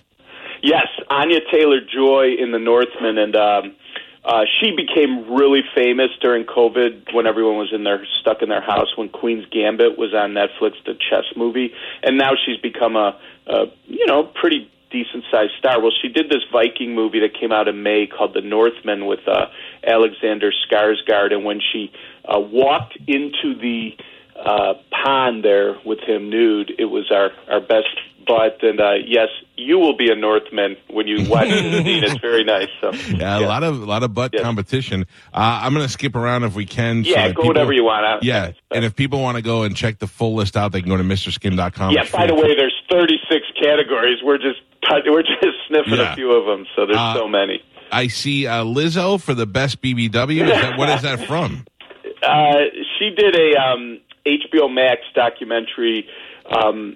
Yes, 0.64 0.88
Anya 1.10 1.40
Taylor 1.52 1.80
Joy 1.82 2.36
in 2.40 2.52
The 2.52 2.60
Northman, 2.60 3.18
and 3.18 3.36
um, 3.36 3.76
uh, 4.24 4.44
she 4.62 4.74
became 4.76 5.34
really 5.34 5.62
famous 5.76 6.10
during 6.22 6.46
COVID 6.46 7.14
when 7.14 7.26
everyone 7.26 7.58
was 7.58 7.74
in 7.74 7.84
their 7.84 8.06
stuck 8.22 8.42
in 8.42 8.50
their 8.50 8.62
house. 8.62 8.96
When 8.96 9.10
Queen's 9.10 9.46
Gambit 9.52 9.98
was 9.98 10.14
on 10.14 10.32
Netflix, 10.34 10.74
the 10.86 10.94
chess 10.94 11.26
movie, 11.36 11.74
and 12.04 12.18
now 12.18 12.32
she's 12.46 12.58
become 12.58 12.96
a, 12.96 13.20
a 13.48 13.66
you 13.88 14.06
know 14.06 14.24
pretty 14.24 14.72
decent 14.92 15.24
sized 15.32 15.54
star. 15.58 15.82
Well, 15.82 15.92
she 16.02 16.10
did 16.10 16.30
this 16.30 16.44
Viking 16.52 16.94
movie 16.96 17.20
that 17.22 17.34
came 17.40 17.52
out 17.52 17.68
in 17.68 17.82
May 17.84 18.08
called 18.08 18.34
The 18.34 18.42
Northman 18.42 19.06
with 19.06 19.22
uh, 19.28 19.46
Alexander 19.86 20.52
Skarsgård, 20.70 21.34
and 21.34 21.44
when 21.46 21.60
she 21.72 21.92
uh, 22.26 22.40
walked 22.40 22.98
into 23.08 23.56
the 23.60 23.92
uh, 24.40 24.74
pond 25.04 25.44
there 25.44 25.76
with 25.86 26.00
him 26.00 26.30
nude, 26.30 26.72
it 26.78 26.86
was 26.86 27.12
our 27.12 27.32
our 27.50 27.60
best 27.62 27.88
butt. 28.28 28.64
And 28.64 28.80
uh, 28.80 28.94
yes, 29.06 29.28
you 29.58 29.78
will 29.80 29.96
be 29.98 30.12
a 30.12 30.16
Northman 30.16 30.78
when 30.90 31.08
you 31.08 31.28
watch 31.30 31.50
the 31.50 31.60
scene. 31.84 32.04
It's 32.04 32.20
very 32.20 32.44
nice. 32.44 32.70
So 32.80 32.92
Yeah, 32.92 33.40
a 33.40 33.42
lot 33.48 33.64
of 33.64 33.82
a 33.82 33.86
lot 33.86 34.04
of 34.04 34.14
butt 34.14 34.32
Yeah. 34.34 34.42
competition. 34.42 35.06
Uh, 35.34 35.62
I'm 35.64 35.74
going 35.74 35.86
to 35.86 35.92
skip 35.92 36.16
around 36.16 36.44
if 36.44 36.56
we 36.56 36.66
can. 36.66 37.04
Yeah, 37.04 37.28
go 37.28 37.34
people- 37.34 37.48
whatever 37.48 37.74
you 37.74 37.84
want. 37.84 38.06
I- 38.06 38.20
Yeah, 38.22 38.52
and 38.72 38.86
if 38.86 38.96
people 38.96 39.22
want 39.22 39.38
to 39.38 39.44
go 39.44 39.64
and 39.64 39.76
check 39.76 40.00
the 40.00 40.08
full 40.08 40.34
list 40.36 40.56
out, 40.58 40.72
they 40.72 40.82
can 40.82 40.90
go 40.90 40.98
to 40.98 41.04
MrSkin.com. 41.04 41.92
Yeah. 41.94 42.06
By 42.12 42.28
the 42.28 42.36
way, 42.36 42.56
there's 42.56 42.74
36 42.92 43.46
categories. 43.62 44.20
We're 44.24 44.38
just 44.38 44.60
we're 45.06 45.24
just 45.24 45.40
sniffing 45.68 45.94
Yeah. 45.94 46.14
a 46.14 46.16
few 46.16 46.32
of 46.32 46.46
them. 46.46 46.66
So 46.76 46.86
there's 46.86 46.98
Uh, 46.98 47.14
so 47.16 47.28
many. 47.28 47.62
I 47.92 48.08
see 48.08 48.48
uh, 48.48 48.64
Lizzo 48.64 49.20
for 49.22 49.34
the 49.34 49.46
best 49.46 49.82
BBW. 49.82 50.44
Is 50.44 50.50
that, 50.50 50.78
what 50.78 50.90
is 50.90 51.02
that 51.04 51.26
from? 51.28 51.66
Uh, 52.24 52.66
she 53.00 53.10
did 53.10 53.36
a 53.36 53.60
um, 53.60 54.00
HBO 54.28 54.72
Max 54.72 55.02
documentary 55.16 56.08
um, 56.52 56.96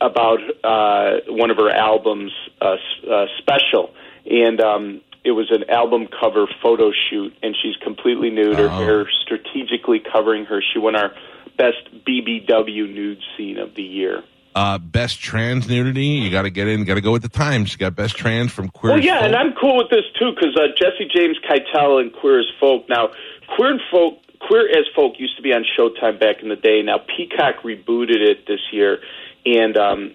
about 0.00 0.38
uh, 0.62 1.22
one 1.26 1.50
of 1.50 1.56
her 1.56 1.70
albums, 1.70 2.30
uh, 2.60 2.76
uh, 3.10 3.26
special, 3.38 3.90
and 4.30 4.60
um, 4.60 5.00
it 5.24 5.32
was 5.32 5.50
an 5.50 5.68
album 5.70 6.06
cover 6.20 6.46
photo 6.62 6.92
shoot, 6.92 7.34
and 7.42 7.56
she's 7.60 7.74
completely 7.82 8.30
nude, 8.30 8.54
her 8.58 8.66
Oh. 8.70 8.78
hair 8.78 9.10
strategically 9.24 9.98
covering 9.98 10.44
her. 10.44 10.62
She 10.72 10.78
won 10.78 10.94
our 10.94 11.12
best 11.58 11.88
BBW 12.06 12.94
nude 12.94 13.18
scene 13.36 13.58
of 13.58 13.74
the 13.74 13.82
year. 13.82 14.22
Uh, 14.52 14.78
best 14.78 15.20
trans 15.20 15.68
nudity. 15.68 16.06
You 16.06 16.30
got 16.30 16.42
to 16.42 16.50
get 16.50 16.66
in. 16.66 16.84
Got 16.84 16.94
to 16.94 17.00
go 17.00 17.12
with 17.12 17.22
the 17.22 17.28
times. 17.28 17.72
You 17.72 17.78
got 17.78 17.94
best 17.94 18.16
trans 18.16 18.50
from 18.50 18.68
Queer. 18.68 18.94
Well, 18.94 19.02
yeah, 19.02 19.24
and 19.24 19.36
I'm 19.36 19.52
cool 19.52 19.76
with 19.76 19.90
this 19.90 20.04
too 20.18 20.32
because 20.34 20.56
uh, 20.56 20.74
Jesse 20.76 21.08
James 21.14 21.36
Keitel 21.48 22.00
and 22.00 22.12
Queer 22.12 22.40
as 22.40 22.46
Folk. 22.58 22.88
Now, 22.88 23.10
Queer 23.54 23.72
and 23.72 23.80
Folk, 23.92 24.18
Queer 24.40 24.68
as 24.70 24.86
Folk 24.94 25.14
used 25.18 25.36
to 25.36 25.42
be 25.42 25.52
on 25.52 25.64
Showtime 25.78 26.18
back 26.18 26.42
in 26.42 26.48
the 26.48 26.56
day. 26.56 26.82
Now 26.82 26.98
Peacock 26.98 27.62
rebooted 27.62 28.28
it 28.28 28.46
this 28.48 28.60
year, 28.72 28.98
and 29.46 29.76
um, 29.76 30.14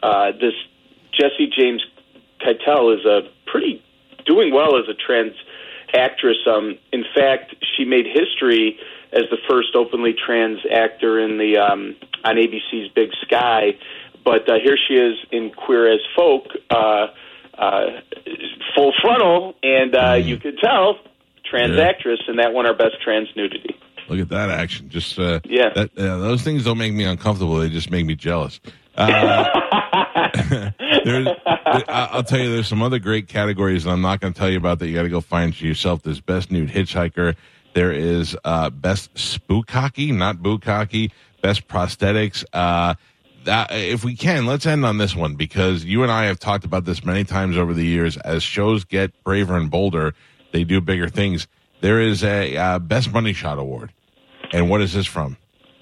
uh, 0.00 0.30
this 0.32 0.54
Jesse 1.12 1.50
James 1.56 1.84
Keitel 2.40 2.96
is 2.96 3.04
a 3.04 3.22
pretty 3.46 3.82
doing 4.24 4.54
well 4.54 4.76
as 4.76 4.88
a 4.88 4.94
trans 4.94 5.34
actress. 5.92 6.38
Um, 6.46 6.78
in 6.92 7.04
fact, 7.14 7.56
she 7.76 7.84
made 7.84 8.06
history 8.06 8.78
as 9.12 9.24
the 9.30 9.38
first 9.48 9.74
openly 9.74 10.14
trans 10.14 10.60
actor 10.72 11.18
in 11.18 11.38
the 11.38 11.58
um, 11.58 11.96
on 12.24 12.36
ABC's 12.36 12.88
Big 12.94 13.10
Sky. 13.22 13.76
But 14.24 14.48
uh, 14.48 14.54
here 14.62 14.76
she 14.76 14.94
is 14.94 15.16
in 15.32 15.50
Queer 15.50 15.92
as 15.92 16.00
Folk, 16.16 16.44
uh, 16.70 17.06
uh, 17.58 17.86
full 18.74 18.92
frontal, 19.02 19.54
and 19.62 19.94
uh, 19.96 20.12
you 20.14 20.36
could 20.36 20.58
tell 20.58 20.98
trans 21.44 21.76
Yeah. 21.76 21.84
actress, 21.84 22.20
and 22.28 22.38
that 22.38 22.52
won 22.52 22.66
our 22.66 22.74
best 22.74 23.00
trans 23.02 23.28
nudity. 23.36 23.74
Look 24.08 24.20
at 24.20 24.28
that 24.30 24.50
action. 24.50 24.88
Just 24.88 25.18
uh, 25.18 25.40
Yeah. 25.44 25.70
that, 25.74 25.90
uh, 25.98 26.18
those 26.18 26.42
things 26.42 26.64
don't 26.64 26.78
make 26.78 26.92
me 26.92 27.04
uncomfortable. 27.04 27.56
They 27.56 27.68
just 27.68 27.90
make 27.90 28.06
me 28.06 28.14
jealous. 28.14 28.60
Uh, 28.96 29.44
there's, 31.04 31.28
I'll 31.88 32.22
tell 32.22 32.38
you, 32.40 32.52
there's 32.52 32.68
some 32.68 32.82
other 32.82 32.98
great 32.98 33.28
categories, 33.28 33.84
and 33.84 33.92
I'm 33.92 34.00
not 34.02 34.20
going 34.20 34.32
to 34.32 34.38
tell 34.38 34.50
you 34.50 34.58
about 34.58 34.78
that. 34.80 34.88
You 34.88 34.94
got 34.94 35.02
to 35.02 35.08
go 35.08 35.20
find 35.20 35.54
for 35.54 35.64
yourself. 35.64 36.02
There's 36.02 36.20
best 36.20 36.50
nude 36.50 36.68
hitchhiker. 36.70 37.34
There 37.74 37.92
is 37.92 38.36
uh, 38.44 38.70
best 38.70 39.16
spook 39.18 39.70
hockey, 39.70 40.12
not 40.12 40.42
book 40.42 40.64
hockey. 40.64 41.12
Best 41.40 41.66
prosthetics. 41.66 42.44
Uh, 42.52 42.94
that, 43.44 43.72
if 43.72 44.04
we 44.04 44.14
can, 44.14 44.46
let's 44.46 44.66
end 44.66 44.84
on 44.84 44.98
this 44.98 45.16
one 45.16 45.34
because 45.34 45.84
you 45.84 46.02
and 46.02 46.12
I 46.12 46.24
have 46.26 46.38
talked 46.38 46.64
about 46.64 46.84
this 46.84 47.04
many 47.04 47.24
times 47.24 47.56
over 47.56 47.74
the 47.74 47.84
years. 47.84 48.16
As 48.18 48.42
shows 48.42 48.84
get 48.84 49.10
braver 49.24 49.56
and 49.56 49.70
bolder, 49.70 50.14
they 50.52 50.64
do 50.64 50.80
bigger 50.80 51.08
things. 51.08 51.48
There 51.80 52.00
is 52.00 52.22
a 52.22 52.56
uh, 52.56 52.78
best 52.78 53.12
money 53.12 53.32
shot 53.32 53.58
award, 53.58 53.92
and 54.52 54.70
what 54.70 54.80
is 54.82 54.92
this 54.92 55.06
from? 55.06 55.36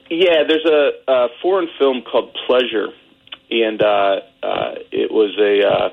Yeah, 0.09 0.45
there's 0.49 0.65
a, 0.65 0.91
a 1.13 1.29
foreign 1.43 1.69
film 1.79 2.03
called 2.11 2.35
Pleasure, 2.47 2.89
and 3.51 3.83
uh, 3.83 4.21
uh, 4.43 4.75
it 4.91 5.11
was 5.11 5.37
a 5.39 5.67
uh, 5.67 5.91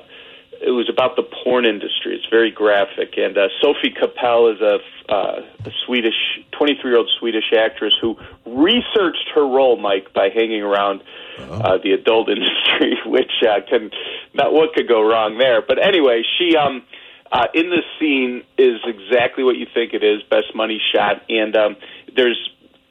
it 0.60 0.70
was 0.70 0.88
about 0.88 1.16
the 1.16 1.22
porn 1.22 1.64
industry. 1.64 2.14
It's 2.16 2.26
very 2.30 2.50
graphic, 2.50 3.14
and 3.16 3.36
uh, 3.36 3.48
Sophie 3.60 3.94
Kappel 3.94 4.54
is 4.54 4.60
a, 4.60 4.78
uh, 5.12 5.40
a 5.64 5.70
Swedish 5.86 6.14
23 6.52 6.90
year 6.90 6.98
old 6.98 7.10
Swedish 7.18 7.52
actress 7.56 7.94
who 8.00 8.16
researched 8.44 9.30
her 9.34 9.46
role, 9.46 9.76
Mike, 9.76 10.12
by 10.12 10.28
hanging 10.34 10.62
around 10.62 11.02
uh, 11.38 11.78
the 11.82 11.92
adult 11.92 12.28
industry, 12.36 12.98
which 13.06 13.32
uh, 13.48 13.60
can 13.68 13.90
not 14.34 14.52
what 14.52 14.74
could 14.74 14.88
go 14.88 15.02
wrong 15.02 15.38
there. 15.38 15.62
But 15.62 15.78
anyway, 15.82 16.22
she 16.38 16.56
um, 16.56 16.82
uh, 17.30 17.46
in 17.54 17.70
this 17.70 17.84
scene 18.00 18.42
is 18.56 18.80
exactly 18.84 19.44
what 19.44 19.56
you 19.56 19.66
think 19.72 19.94
it 19.94 20.02
is, 20.02 20.22
best 20.30 20.54
money 20.54 20.80
shot, 20.94 21.22
and 21.28 21.56
um, 21.56 21.76
there's 22.14 22.38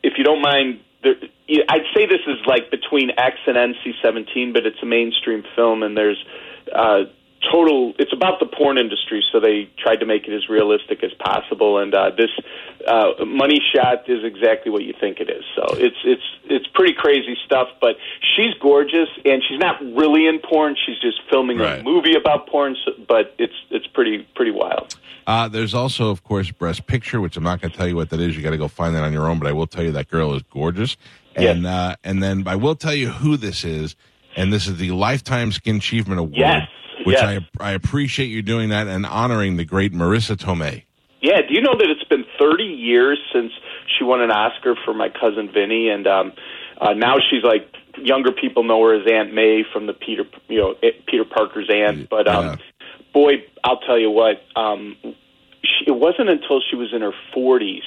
if 0.04 0.14
you 0.18 0.24
don't 0.24 0.42
mind, 0.42 0.80
there, 1.04 1.16
I'd 1.70 1.88
say 1.96 2.06
this 2.06 2.22
is 2.28 2.38
like 2.46 2.72
between 2.72 3.12
X 3.18 3.36
and 3.46 3.58
NC-17, 3.58 4.54
but 4.54 4.66
it's 4.66 4.82
a 4.82 4.86
mainstream 4.86 5.44
film, 5.56 5.84
and 5.84 5.98
there's 5.98 6.24
uh, 6.74 7.04
total. 7.52 7.94
It's 8.00 8.14
about 8.14 8.40
the 8.40 8.46
porn 8.46 8.78
industry, 8.78 9.24
so 9.32 9.40
they 9.40 9.70
tried 9.78 9.98
to 9.98 10.06
make 10.06 10.28
it 10.28 10.34
as 10.34 10.50
realistic 10.50 11.04
as 11.04 11.12
possible. 11.20 11.78
And 11.80 11.94
uh, 11.94 12.12
this 12.18 12.30
uh, 12.88 13.26
money 13.26 13.60
shot 13.74 14.10
is 14.10 14.24
exactly 14.24 14.72
what 14.72 14.84
you 14.84 14.94
think 15.00 15.20
it 15.20 15.30
is. 15.30 15.44
So 15.56 15.64
it's 15.78 15.98
it's 16.06 16.24
it's 16.46 16.68
pretty 16.74 16.94
crazy 16.94 17.36
stuff. 17.46 17.68
But 17.82 17.96
she's 18.36 18.54
gorgeous, 18.62 19.10
and 19.26 19.42
she's 19.48 19.60
not 19.60 19.82
really 19.82 20.28
in 20.28 20.40
porn. 20.40 20.76
She's 20.86 21.00
just 21.00 21.20
filming 21.30 21.58
Right. 21.60 21.80
a 21.80 21.84
movie 21.84 22.16
about 22.16 22.48
porn. 22.48 22.76
So, 22.86 22.92
but 23.08 23.34
it's 23.38 23.54
it's 23.70 23.88
pretty 23.88 24.28
pretty 24.36 24.52
wild. 24.52 24.96
Uh, 25.26 25.48
there's 25.50 25.74
also, 25.74 26.10
of 26.10 26.24
course, 26.24 26.52
breast 26.52 26.88
picture, 26.88 27.20
which 27.20 27.36
I'm 27.36 27.44
not 27.44 27.60
going 27.60 27.70
to 27.72 27.78
tell 27.78 27.88
you 27.88 27.98
what 27.98 28.10
that 28.12 28.22
is. 28.22 28.38
You 28.38 28.42
got 28.44 28.52
to 28.52 28.58
go 28.58 28.70
find 28.70 28.96
that 28.96 29.04
on 29.04 29.12
your 29.12 29.28
own. 29.30 29.40
But 29.40 29.48
I 29.48 29.52
will 29.52 29.68
tell 29.68 29.84
you 29.84 29.92
that 29.92 30.10
girl 30.10 30.34
is 30.36 30.42
gorgeous, 30.54 30.96
and 31.36 31.64
Yes. 31.64 31.66
uh, 31.66 31.96
and 32.04 32.24
then 32.24 32.48
I 32.48 32.56
will 32.56 32.76
tell 32.76 32.96
you 32.96 33.10
who 33.10 33.36
this 33.36 33.66
is, 33.66 33.96
and 34.38 34.54
this 34.54 34.68
is 34.68 34.78
the 34.78 34.92
Lifetime 34.92 35.52
Skin 35.52 35.78
Achievement 35.78 36.20
Award, 36.20 36.38
Yes, 36.38 36.70
which 37.06 37.18
yes. 37.18 37.44
I 37.60 37.70
I 37.70 37.72
appreciate 37.72 38.28
you 38.28 38.42
doing 38.42 38.70
that 38.70 38.88
and 38.88 39.06
honoring 39.06 39.58
the 39.58 39.66
great 39.66 39.94
Marisa 39.94 40.36
Tomei. 40.36 40.84
Yeah, 41.22 41.42
do 41.48 41.54
you 41.54 41.62
know 41.62 41.76
that 41.78 41.90
it's 41.90 42.04
been 42.04 42.26
30 42.40 42.64
years 42.64 43.20
since 43.34 43.52
she 43.98 44.04
won 44.04 44.22
an 44.22 44.30
Oscar 44.32 44.76
for 44.86 44.94
My 44.94 45.10
Cousin 45.10 45.50
Vinny, 45.52 45.90
and 45.90 46.06
um, 46.06 46.34
uh, 46.80 46.94
now 46.94 47.16
she's 47.18 47.44
like 47.44 47.68
younger 47.98 48.32
people 48.32 48.64
know 48.64 48.84
her 48.84 48.94
as 48.94 49.08
Aunt 49.12 49.34
May 49.34 49.64
from 49.74 49.88
the 49.88 49.94
Peter, 49.94 50.26
you 50.48 50.60
know, 50.60 50.76
Peter 51.08 51.26
Parker's 51.26 51.70
aunt. 51.74 52.10
But 52.10 52.28
um, 52.28 52.46
Yeah. 52.46 52.56
boy, 53.14 53.32
I'll 53.64 53.80
tell 53.80 53.98
you 53.98 54.12
what, 54.12 54.44
um, 54.56 54.96
she, 55.64 55.88
it 55.88 55.96
wasn't 55.96 56.30
until 56.30 56.62
she 56.70 56.76
was 56.76 56.94
in 56.94 57.02
her 57.02 57.14
40s 57.36 57.82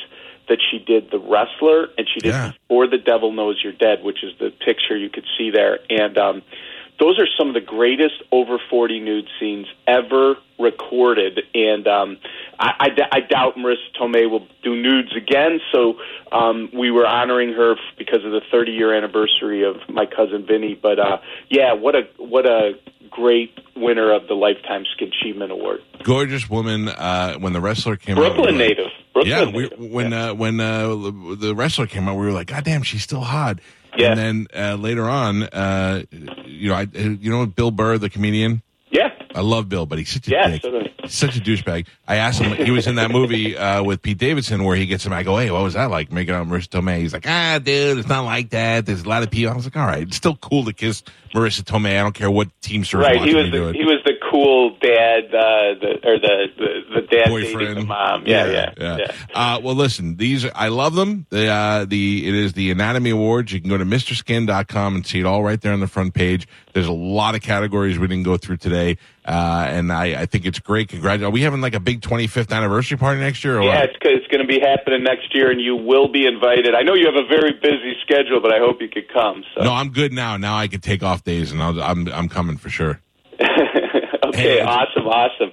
that 0.49 0.59
she 0.69 0.81
did 0.81 1.13
The 1.13 1.21
Wrestler, 1.21 1.89
and 1.97 2.09
she 2.13 2.19
did 2.19 2.31
Yeah. 2.33 2.53
Before 2.69 2.89
the 2.89 2.99
Devil 2.99 3.31
Knows 3.31 3.61
You're 3.63 3.73
Dead, 3.73 4.03
which 4.03 4.25
is 4.25 4.33
the 4.41 4.51
picture 4.51 4.97
you 4.97 5.09
could 5.11 5.27
see 5.39 5.51
there, 5.51 5.79
and. 5.89 6.19
um 6.19 6.43
those 7.01 7.19
are 7.19 7.27
some 7.39 7.49
of 7.49 7.55
the 7.55 7.61
greatest 7.61 8.23
over 8.31 8.59
40 8.71 9.01
nude 9.01 9.29
scenes 9.41 9.67
ever 9.87 10.37
recorded. 10.59 11.41
And 11.55 11.89
um, 11.89 12.19
I, 12.59 12.75
I, 12.79 12.89
d- 12.91 13.03
I 13.11 13.21
doubt 13.21 13.57
Marisa 13.57 13.77
Tomei 13.99 14.31
will 14.31 14.47
do 14.63 14.77
nudes 14.81 15.17
again. 15.17 15.61
So 15.73 15.95
um, 16.31 16.69
we 16.75 16.91
were 16.91 17.07
honoring 17.07 17.55
her 17.55 17.77
because 17.97 18.25
of 18.25 18.33
the 18.33 18.43
30 18.51 18.73
year 18.73 18.95
anniversary 18.95 19.65
of 19.65 19.77
my 19.89 20.05
cousin 20.05 20.45
Vinny. 20.47 20.79
But 20.81 20.99
uh, 20.99 21.19
yeah, 21.49 21.73
what 21.73 21.97
a 21.97 22.03
what 22.19 22.47
a 22.47 22.73
great 23.11 23.59
winner 23.75 24.13
of 24.13 24.29
the 24.29 24.35
Lifetime 24.35 24.85
Skin 24.95 25.09
Achievement 25.09 25.51
Award. 25.51 25.81
Gorgeous 26.05 26.49
woman. 26.49 26.89
Uh, 26.89 27.35
when 27.39 27.55
the 27.55 27.61
wrestler 27.61 27.97
came 27.97 28.19
out, 28.19 28.35
Brooklyn 28.35 28.59
like- 28.59 28.69
native. 28.69 28.91
Brooklyn 29.13 29.49
yeah, 29.49 29.53
we, 29.53 29.89
when 29.89 30.13
yeah. 30.13 30.31
uh, 30.31 30.35
when 30.35 30.61
uh, 30.61 30.87
the 31.37 31.53
wrestler 31.57 31.87
came 31.87 32.09
out, 32.09 32.17
we 32.17 32.27
were 32.27 32.33
like, 32.33 32.47
God 32.47 32.63
damn, 32.63 32.83
she's 32.85 33.03
still 33.03 33.23
hot. 33.23 33.59
Yeah. 33.97 34.13
And 34.13 34.19
then 34.19 34.47
uh, 34.55 34.75
later 34.77 35.09
on, 35.09 35.43
uh, 35.43 36.03
you 36.61 36.69
know, 36.69 36.75
I, 36.77 36.83
you 36.93 37.31
know, 37.31 37.47
Bill 37.47 37.71
Burr, 37.71 37.99
the 37.99 38.11
comedian. 38.11 38.63
yeah. 38.91 39.09
I 39.33 39.43
love 39.43 39.69
Bill, 39.69 39.87
but 39.87 39.99
he's 39.99 40.09
such 40.11 40.27
a 40.27 40.31
Yeah, 40.33 40.49
dick. 40.51 40.63
so 40.63 40.71
do 40.73 40.79
I. 40.81 40.91
He's 41.03 41.15
such 41.15 41.37
a 41.37 41.41
douchebag. 41.41 41.87
I 42.09 42.17
asked 42.17 42.41
him. 42.41 42.53
He 42.65 42.73
was 42.73 42.87
in 42.89 42.97
that 42.97 43.11
movie 43.13 43.57
uh, 43.57 43.83
with 43.85 44.03
Pete 44.03 44.19
Davidson 44.19 44.65
where 44.65 44.75
he 44.77 44.87
gets 44.87 45.07
him. 45.07 45.13
I 45.13 45.23
go, 45.23 45.37
hey, 45.39 45.51
what 45.53 45.63
was 45.63 45.75
that 45.75 45.89
like? 45.91 46.11
Making 46.11 46.35
out 46.35 46.47
Marisa 46.49 46.69
Tomei. 46.69 46.99
He's 46.99 47.13
like, 47.13 47.27
ah, 47.29 47.61
dude, 47.63 47.99
it's 47.99 48.09
not 48.09 48.25
like 48.25 48.51
that. 48.51 48.87
There's 48.87 49.03
a 49.03 49.09
lot 49.09 49.23
of 49.23 49.31
people. 49.31 49.53
I 49.53 49.57
was 49.57 49.65
like, 49.67 49.77
all 49.77 49.87
right, 49.87 50.03
it's 50.03 50.17
still 50.17 50.35
cool 50.37 50.65
to 50.65 50.73
kiss 50.73 51.03
Marisa 51.33 51.63
Tomei. 51.63 51.99
I 51.99 52.03
don't 52.03 52.13
care 52.15 52.31
what 52.31 52.49
team 52.61 52.85
stars 52.85 53.05
Right, 53.05 53.21
he 53.23 53.35
was 53.35 53.51
the, 53.53 53.73
he 53.73 53.85
was 53.85 54.00
cool 54.43 54.71
dad, 54.81 55.25
uh, 55.27 55.75
the, 55.81 55.99
or 56.05 56.19
the, 56.19 56.47
the 56.57 57.01
the 57.01 57.01
dad 57.03 57.25
dating 57.29 57.59
the 57.59 57.65
boyfriend. 57.65 57.89
mom. 57.89 58.27
Yeah, 58.27 58.47
yeah, 58.79 58.97
yeah. 58.99 59.13
Uh, 59.35 59.61
well, 59.63 59.75
listen, 59.75 60.17
these 60.17 60.45
I 60.55 60.69
love 60.69 60.95
them. 60.95 61.27
The 61.31 61.47
uh, 61.49 61.85
the 61.85 62.27
it 62.29 62.35
is 62.35 62.53
the 62.55 62.71
Anatomy 62.71 63.11
Awards. 63.11 63.53
You 63.53 63.61
can 63.61 63.69
go 63.71 63.79
to 63.79 63.85
MrSkin.com 63.85 64.97
and 64.97 65.07
see 65.07 65.21
it 65.21 65.27
all 65.27 65.43
right 65.43 65.61
there 65.61 65.73
on 65.73 65.81
the 65.81 65.87
front 65.89 66.15
page. 66.15 66.47
There's 66.73 66.87
a 66.87 66.93
lot 66.93 67.35
of 67.35 67.43
categories 67.43 67.99
we 67.99 68.07
didn't 68.07 68.25
go 68.25 68.37
through 68.37 68.59
today, 68.59 68.97
uh, 69.27 69.67
and 69.69 69.93
I, 69.93 70.23
I 70.23 70.27
think 70.27 70.47
it's 70.47 70.59
great. 70.61 70.89
Congratulations! 70.89 71.29
Are 71.29 71.33
we 71.33 71.43
having 71.43 71.61
like 71.61 71.75
a 71.75 71.81
big 71.81 72.01
25th 72.01 72.53
anniversary 72.57 72.97
party 72.97 73.21
next 73.21 73.43
year? 73.45 73.59
Or 73.59 73.63
Yeah, 73.63 73.75
what? 73.81 73.85
it's, 73.91 73.97
it's 74.03 74.27
going 74.29 74.41
to 74.41 74.47
be 74.47 74.61
happening 74.61 75.03
next 75.03 75.35
year, 75.35 75.51
and 75.51 75.61
you 75.61 75.75
will 75.77 76.09
be 76.09 76.27
invited. 76.27 76.75
I 76.75 76.83
know 76.83 76.95
you 76.95 77.07
have 77.07 77.17
a 77.17 77.27
very 77.27 77.53
busy 77.53 77.95
schedule, 78.03 78.41
but 78.41 78.53
I 78.55 78.59
hope 78.59 78.81
you 78.81 78.89
could 78.89 79.09
come. 79.13 79.43
So. 79.57 79.63
No, 79.65 79.73
I'm 79.73 79.91
good 79.91 80.13
now. 80.13 80.37
Now 80.37 80.57
I 80.57 80.69
can 80.69 80.81
take 80.81 81.03
off 81.03 81.25
days, 81.25 81.51
and 81.53 81.63
I'll, 81.63 81.81
I'm 81.83 82.09
I'm 82.09 82.29
coming 82.29 82.57
for 82.57 82.71
sure. 82.71 83.01
Okay, 84.35 84.59
Hey, 84.59 84.61
awesome, 84.61 85.07
awesome. 85.07 85.53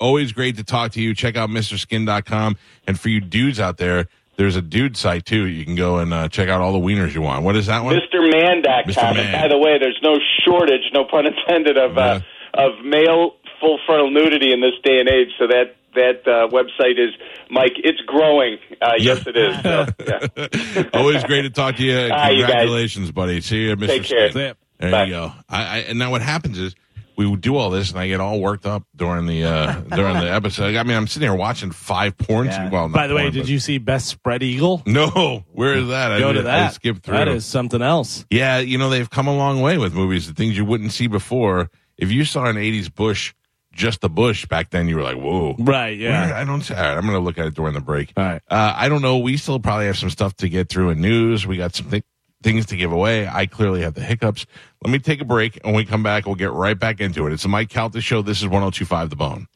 Always 0.00 0.32
great 0.32 0.56
to 0.56 0.64
talk 0.64 0.92
to 0.92 1.02
you. 1.02 1.14
Check 1.14 1.36
out 1.36 1.48
MrSkin.com, 1.50 2.56
and 2.86 3.00
for 3.00 3.08
you 3.08 3.20
dudes 3.20 3.58
out 3.58 3.78
there, 3.78 4.08
there's 4.36 4.54
a 4.54 4.62
dude 4.62 4.96
site 4.96 5.26
too. 5.26 5.46
You 5.46 5.64
can 5.64 5.74
go 5.74 5.98
and 5.98 6.14
uh, 6.14 6.28
check 6.28 6.48
out 6.48 6.60
all 6.60 6.72
the 6.72 6.78
wieners 6.78 7.12
you 7.12 7.20
want. 7.20 7.44
What 7.44 7.56
is 7.56 7.66
that 7.66 7.82
one? 7.82 7.96
MrMan.com. 7.96 8.84
Mr. 8.84 9.14
Man. 9.14 9.18
And 9.18 9.32
by 9.32 9.48
the 9.48 9.58
way, 9.58 9.78
there's 9.80 9.98
no 10.02 10.18
shortage, 10.44 10.92
no 10.94 11.04
pun 11.04 11.26
intended, 11.26 11.76
of 11.76 11.98
uh, 11.98 12.20
of 12.54 12.84
male 12.84 13.32
full 13.60 13.80
frontal 13.84 14.10
nudity 14.10 14.52
in 14.52 14.60
this 14.60 14.74
day 14.84 15.00
and 15.00 15.08
age. 15.08 15.28
So 15.38 15.48
that 15.48 15.74
that 15.94 16.26
uh, 16.28 16.48
website 16.48 16.98
is, 16.98 17.14
Mike. 17.50 17.72
It's 17.78 18.00
growing. 18.02 18.58
Uh, 18.80 18.92
yes, 18.98 19.26
it 19.26 19.36
is. 19.36 19.60
So, 19.62 19.86
yeah. 20.84 20.90
Always 20.94 21.24
great 21.24 21.42
to 21.42 21.50
talk 21.50 21.76
to 21.76 21.82
you. 21.82 22.08
Ah, 22.12 22.28
you. 22.28 22.44
Congratulations, 22.44 23.10
buddy. 23.10 23.40
See 23.40 23.64
you, 23.64 23.76
Mr. 23.76 23.86
Take 23.88 24.04
care. 24.04 24.30
Skin. 24.30 24.54
There 24.78 24.90
Bye. 24.92 25.04
you 25.04 25.10
go. 25.10 25.32
I, 25.48 25.62
I, 25.62 25.78
and 25.78 25.98
now 25.98 26.12
what 26.12 26.22
happens 26.22 26.58
is 26.58 26.76
we 27.18 27.26
would 27.26 27.40
do 27.40 27.56
all 27.56 27.68
this, 27.68 27.90
and 27.90 27.98
I 27.98 28.06
get 28.06 28.20
all 28.20 28.40
worked 28.40 28.64
up 28.64 28.84
during 28.96 29.26
the 29.26 29.44
uh, 29.44 29.72
during 29.94 30.14
the 30.18 30.30
episode. 30.32 30.74
I 30.76 30.82
mean, 30.84 30.96
I'm 30.96 31.06
sitting 31.08 31.28
here 31.28 31.36
watching 31.36 31.72
five 31.72 32.16
porn. 32.16 32.46
Yeah. 32.46 32.70
Well, 32.70 32.88
By 32.88 33.08
the 33.08 33.14
way, 33.14 33.22
porn, 33.24 33.32
did 33.34 33.40
but- 33.42 33.48
you 33.50 33.58
see 33.58 33.78
Best 33.78 34.06
Spread 34.06 34.42
Eagle? 34.42 34.82
No, 34.86 35.44
where 35.52 35.74
is 35.74 35.88
that? 35.88 36.12
I 36.12 36.20
Go 36.20 36.32
to 36.32 36.42
that. 36.42 36.66
I 36.66 36.68
skipped 36.70 37.02
through. 37.02 37.16
That 37.16 37.28
is 37.28 37.44
something 37.44 37.82
else. 37.82 38.24
Yeah, 38.30 38.58
you 38.60 38.78
know 38.78 38.88
they've 38.88 39.10
come 39.10 39.26
a 39.26 39.36
long 39.36 39.60
way 39.60 39.76
with 39.76 39.92
movies. 39.94 40.28
The 40.28 40.34
things 40.34 40.56
you 40.56 40.64
wouldn't 40.64 40.92
see 40.92 41.08
before. 41.08 41.70
If 41.98 42.10
you 42.12 42.24
saw 42.24 42.44
an 42.46 42.54
'80s 42.56 42.94
Bush, 42.94 43.34
just 43.72 44.00
the 44.00 44.08
Bush 44.08 44.46
back 44.46 44.70
then, 44.70 44.86
you 44.88 44.94
were 44.96 45.02
like, 45.02 45.16
"Whoa!" 45.16 45.56
Right, 45.58 45.98
Where- 45.98 46.10
yeah. 46.10 46.32
I 46.40 46.44
don't. 46.44 46.70
All 46.70 46.76
right, 46.76 46.96
I'm 46.96 47.02
going 47.02 47.14
to 47.18 47.18
look 47.24 47.36
at 47.38 47.46
it 47.46 47.54
during 47.54 47.74
the 47.74 47.80
break. 47.80 48.12
All 48.16 48.24
right. 48.24 48.40
Uh, 48.48 48.74
I 48.76 48.88
don't 48.88 49.02
know. 49.02 49.18
We 49.18 49.36
still 49.36 49.58
probably 49.58 49.86
have 49.86 49.98
some 49.98 50.10
stuff 50.10 50.36
to 50.36 50.48
get 50.48 50.68
through 50.68 50.90
in 50.90 51.00
news. 51.00 51.46
We 51.48 51.56
got 51.56 51.74
some 51.74 51.86
thi- 51.86 52.04
things 52.42 52.66
to 52.66 52.76
give 52.76 52.92
away. 52.92 53.26
I 53.26 53.46
clearly 53.46 53.82
have 53.82 53.94
the 53.94 54.02
hiccups. 54.02 54.46
Let 54.82 54.90
me 54.92 54.98
take 54.98 55.20
a 55.20 55.24
break, 55.24 55.56
and 55.56 55.66
when 55.66 55.76
we 55.76 55.84
come 55.84 56.02
back, 56.02 56.26
we'll 56.26 56.34
get 56.34 56.52
right 56.52 56.78
back 56.78 57.00
into 57.00 57.26
it. 57.26 57.32
It's 57.32 57.42
the 57.42 57.48
Mike 57.48 57.68
Calta 57.68 58.00
Show. 58.00 58.22
This 58.22 58.38
is 58.38 58.44
1025 58.44 59.10
The 59.10 59.16
Bone. 59.16 59.46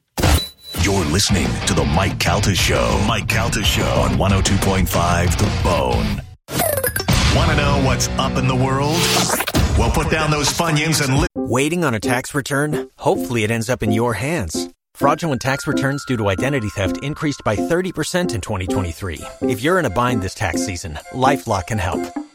You're 0.83 1.05
listening 1.07 1.47
to 1.66 1.75
the 1.75 1.85
Mike 1.85 2.18
Calta 2.18 2.55
Show. 2.55 3.03
Mike 3.07 3.29
Calta 3.29 3.62
Show 3.62 3.83
on 3.85 4.12
102.5 4.12 5.38
The 5.38 5.62
Bone. 5.62 6.23
Want 7.37 7.51
to 7.51 7.57
know 7.57 7.83
what's 7.87 8.09
up 8.11 8.37
in 8.37 8.47
the 8.49 8.57
world? 8.57 8.97
Well, 9.79 9.90
put 9.90 10.11
down 10.11 10.31
those 10.31 10.49
Funyuns 10.49 11.03
and 11.07 11.21
li- 11.21 11.27
Waiting 11.35 11.85
on 11.85 11.95
a 11.95 12.01
tax 12.01 12.35
return? 12.35 12.90
Hopefully, 12.99 13.42
it 13.45 13.51
ends 13.51 13.71
up 13.71 13.83
in 13.83 13.92
your 13.92 14.14
hands. 14.14 14.68
Fraudulent 14.95 15.40
tax 15.40 15.66
returns 15.66 16.05
due 16.05 16.16
to 16.18 16.29
identity 16.29 16.68
theft 16.68 16.99
increased 17.03 17.42
by 17.45 17.57
30% 17.57 18.35
in 18.35 18.40
2023. 18.40 19.21
If 19.42 19.62
you're 19.62 19.79
in 19.79 19.85
a 19.87 19.90
bind 19.90 20.21
this 20.23 20.35
tax 20.35 20.64
season, 20.66 20.99
LifeLock 21.12 21.68
can 21.68 21.79
help. 21.79 22.01